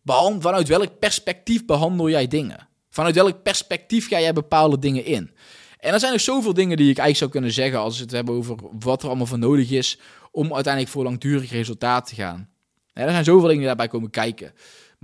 vanuit 0.05 0.69
welk 0.69 0.99
perspectief 0.99 1.65
behandel 1.65 2.09
jij 2.09 2.27
dingen? 2.27 2.69
Vanuit 2.91 3.15
welk 3.15 3.43
perspectief 3.43 4.09
ga 4.09 4.21
jij 4.21 4.33
bepaalde 4.33 4.79
dingen 4.79 5.05
in? 5.05 5.35
En 5.79 5.93
er 5.93 6.01
zijn 6.01 6.13
nog 6.13 6.21
zoveel 6.21 6.55
dingen 6.55 6.77
die 6.77 6.91
ik 6.91 6.99
eigenlijk 6.99 7.19
zou 7.19 7.31
kunnen 7.31 7.53
zeggen 7.53 7.79
als 7.79 7.97
we 7.97 8.03
het 8.03 8.13
hebben 8.13 8.35
over 8.35 8.57
wat 8.79 9.03
er 9.03 9.09
allemaal 9.09 9.27
voor 9.27 9.39
nodig 9.39 9.71
is 9.71 9.99
om 10.31 10.55
uiteindelijk 10.55 10.93
voor 10.93 11.05
langdurig 11.05 11.51
resultaat 11.51 12.07
te 12.07 12.15
gaan. 12.15 12.49
er 12.93 13.11
zijn 13.11 13.25
zoveel 13.25 13.43
dingen 13.43 13.59
die 13.59 13.67
daarbij 13.67 13.89
komen 13.89 14.11
kijken. 14.11 14.53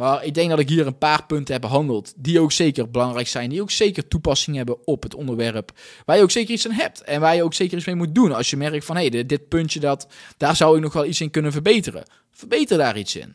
Maar 0.01 0.25
ik 0.25 0.35
denk 0.35 0.51
dat 0.51 0.59
ik 0.59 0.69
hier 0.69 0.87
een 0.87 0.99
paar 0.99 1.27
punten 1.27 1.53
heb 1.53 1.63
behandeld 1.63 2.13
die 2.17 2.41
ook 2.41 2.53
zeker 2.53 2.91
belangrijk 2.91 3.29
zijn, 3.29 3.51
die 3.51 3.63
ook 3.63 3.71
zeker 3.71 4.09
toepassing 4.09 4.57
hebben 4.57 4.87
op 4.87 5.03
het 5.03 5.15
onderwerp, 5.15 5.73
waar 6.05 6.17
je 6.17 6.23
ook 6.23 6.31
zeker 6.31 6.55
iets 6.55 6.69
aan 6.69 6.73
hebt 6.73 7.01
en 7.01 7.21
waar 7.21 7.35
je 7.35 7.43
ook 7.43 7.55
zeker 7.55 7.77
iets 7.77 7.87
mee 7.87 7.95
moet 7.95 8.15
doen. 8.15 8.33
Als 8.33 8.51
je 8.51 8.57
merkt 8.57 8.85
van 8.85 8.97
hé, 8.97 9.07
hey, 9.07 9.27
dit, 9.27 9.49
puntje, 9.49 9.81
dat, 9.81 10.09
daar 10.37 10.57
zou 10.57 10.77
ik 10.77 10.83
nog 10.83 10.93
wel 10.93 11.05
iets 11.05 11.21
in 11.21 11.31
kunnen 11.31 11.53
verbeteren. 11.53 12.05
Verbeter 12.31 12.79
daar 12.79 12.99
iets 12.99 13.17
in. 13.17 13.35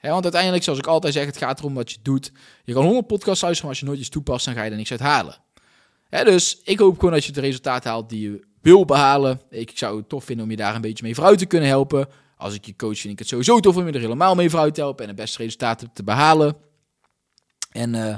want 0.00 0.22
uiteindelijk, 0.22 0.62
zoals 0.64 0.78
ik 0.78 0.86
altijd 0.86 1.12
zeg, 1.14 1.26
het 1.26 1.36
gaat 1.36 1.58
erom 1.58 1.74
wat 1.74 1.90
je 1.90 1.98
doet. 2.02 2.32
Je 2.64 2.72
kan 2.72 2.84
100 2.84 3.06
podcasts 3.06 3.42
luisteren, 3.42 3.60
maar 3.60 3.70
als 3.70 3.78
je 3.78 3.86
nooit 3.86 3.98
iets 3.98 4.08
toepast, 4.08 4.44
dan 4.44 4.54
ga 4.54 4.62
je 4.62 4.70
er 4.70 4.76
niks 4.76 4.90
uit 4.90 5.00
halen. 5.00 5.36
dus 6.10 6.60
ik 6.64 6.78
hoop 6.78 6.98
gewoon 6.98 7.14
dat 7.14 7.24
je 7.24 7.32
de 7.32 7.40
resultaten 7.40 7.90
haalt 7.90 8.08
die 8.08 8.30
je 8.30 8.46
wil 8.60 8.84
behalen. 8.84 9.40
Ik 9.50 9.70
zou 9.74 9.96
het 9.96 10.08
tof 10.08 10.24
vinden 10.24 10.44
om 10.44 10.50
je 10.50 10.56
daar 10.56 10.74
een 10.74 10.80
beetje 10.80 11.04
mee 11.04 11.14
vooruit 11.14 11.38
te 11.38 11.46
kunnen 11.46 11.68
helpen. 11.68 12.08
Als 12.36 12.54
ik 12.54 12.66
je 12.66 12.76
coach 12.76 12.98
vind 12.98 13.12
ik 13.12 13.18
het 13.18 13.28
sowieso 13.28 13.60
tof 13.60 13.76
om 13.76 13.86
je 13.86 13.92
er 13.92 14.00
helemaal 14.00 14.34
mee 14.34 14.50
vooruit 14.50 14.74
te 14.74 14.80
helpen 14.80 15.04
en 15.04 15.10
de 15.10 15.22
beste 15.22 15.42
resultaten 15.42 15.90
te 15.92 16.02
behalen. 16.02 16.56
En 17.70 17.94
uh, 17.94 18.16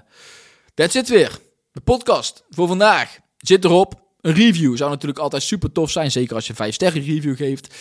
that's 0.74 0.94
it 0.94 1.08
weer. 1.08 1.38
De 1.72 1.80
podcast 1.80 2.44
voor 2.50 2.68
vandaag 2.68 3.18
zit 3.36 3.64
erop. 3.64 4.06
Een 4.20 4.34
review 4.34 4.76
zou 4.76 4.90
natuurlijk 4.90 5.18
altijd 5.18 5.42
super 5.42 5.72
tof 5.72 5.90
zijn, 5.90 6.10
zeker 6.10 6.34
als 6.34 6.46
je 6.46 6.54
5 6.54 6.74
sterren 6.74 7.02
review 7.02 7.36
geeft. 7.36 7.74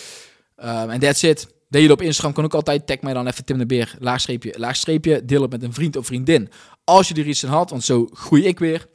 Um, 0.58 0.89
en 0.89 1.00
that's 1.00 1.23
it. 1.23 1.56
Deel 1.69 1.82
je 1.82 1.91
op 1.91 2.02
Instagram, 2.02 2.34
kan 2.34 2.43
ook 2.43 2.54
altijd. 2.54 2.88
Tag 2.88 3.02
mij 3.02 3.13
dan 3.13 3.28
even 3.28 3.45
Tim 3.45 3.58
de 3.58 3.65
Beer, 3.65 3.95
laagstreepje, 4.00 4.54
laagstreepje. 4.58 5.26
Deel 5.26 5.41
het 5.41 5.52
met 5.52 5.63
een 5.63 5.73
vriend 5.73 5.95
of 5.95 6.06
vriendin. 6.06 6.50
Als 6.84 7.08
je 7.08 7.13
er 7.13 7.28
iets 7.28 7.45
aan 7.45 7.52
had, 7.52 7.69
want 7.69 7.84
zo 7.84 8.08
groei 8.12 8.45
ik 8.45 8.60
weer. 8.60 8.88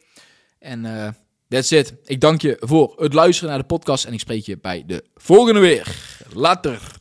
En 0.58 0.84
uh, 0.84 1.08
that's 1.48 1.70
it. 1.70 1.94
Ik 2.04 2.20
dank 2.20 2.42
je 2.42 2.56
voor 2.60 2.94
het 2.96 3.12
luisteren 3.12 3.50
naar 3.50 3.58
de 3.58 3.66
podcast. 3.66 4.04
En 4.04 4.12
ik 4.12 4.20
spreek 4.20 4.46
je 4.46 4.58
bij 4.58 4.82
de 4.86 5.04
volgende 5.14 5.60
weer. 5.60 5.96
Later. 6.34 7.00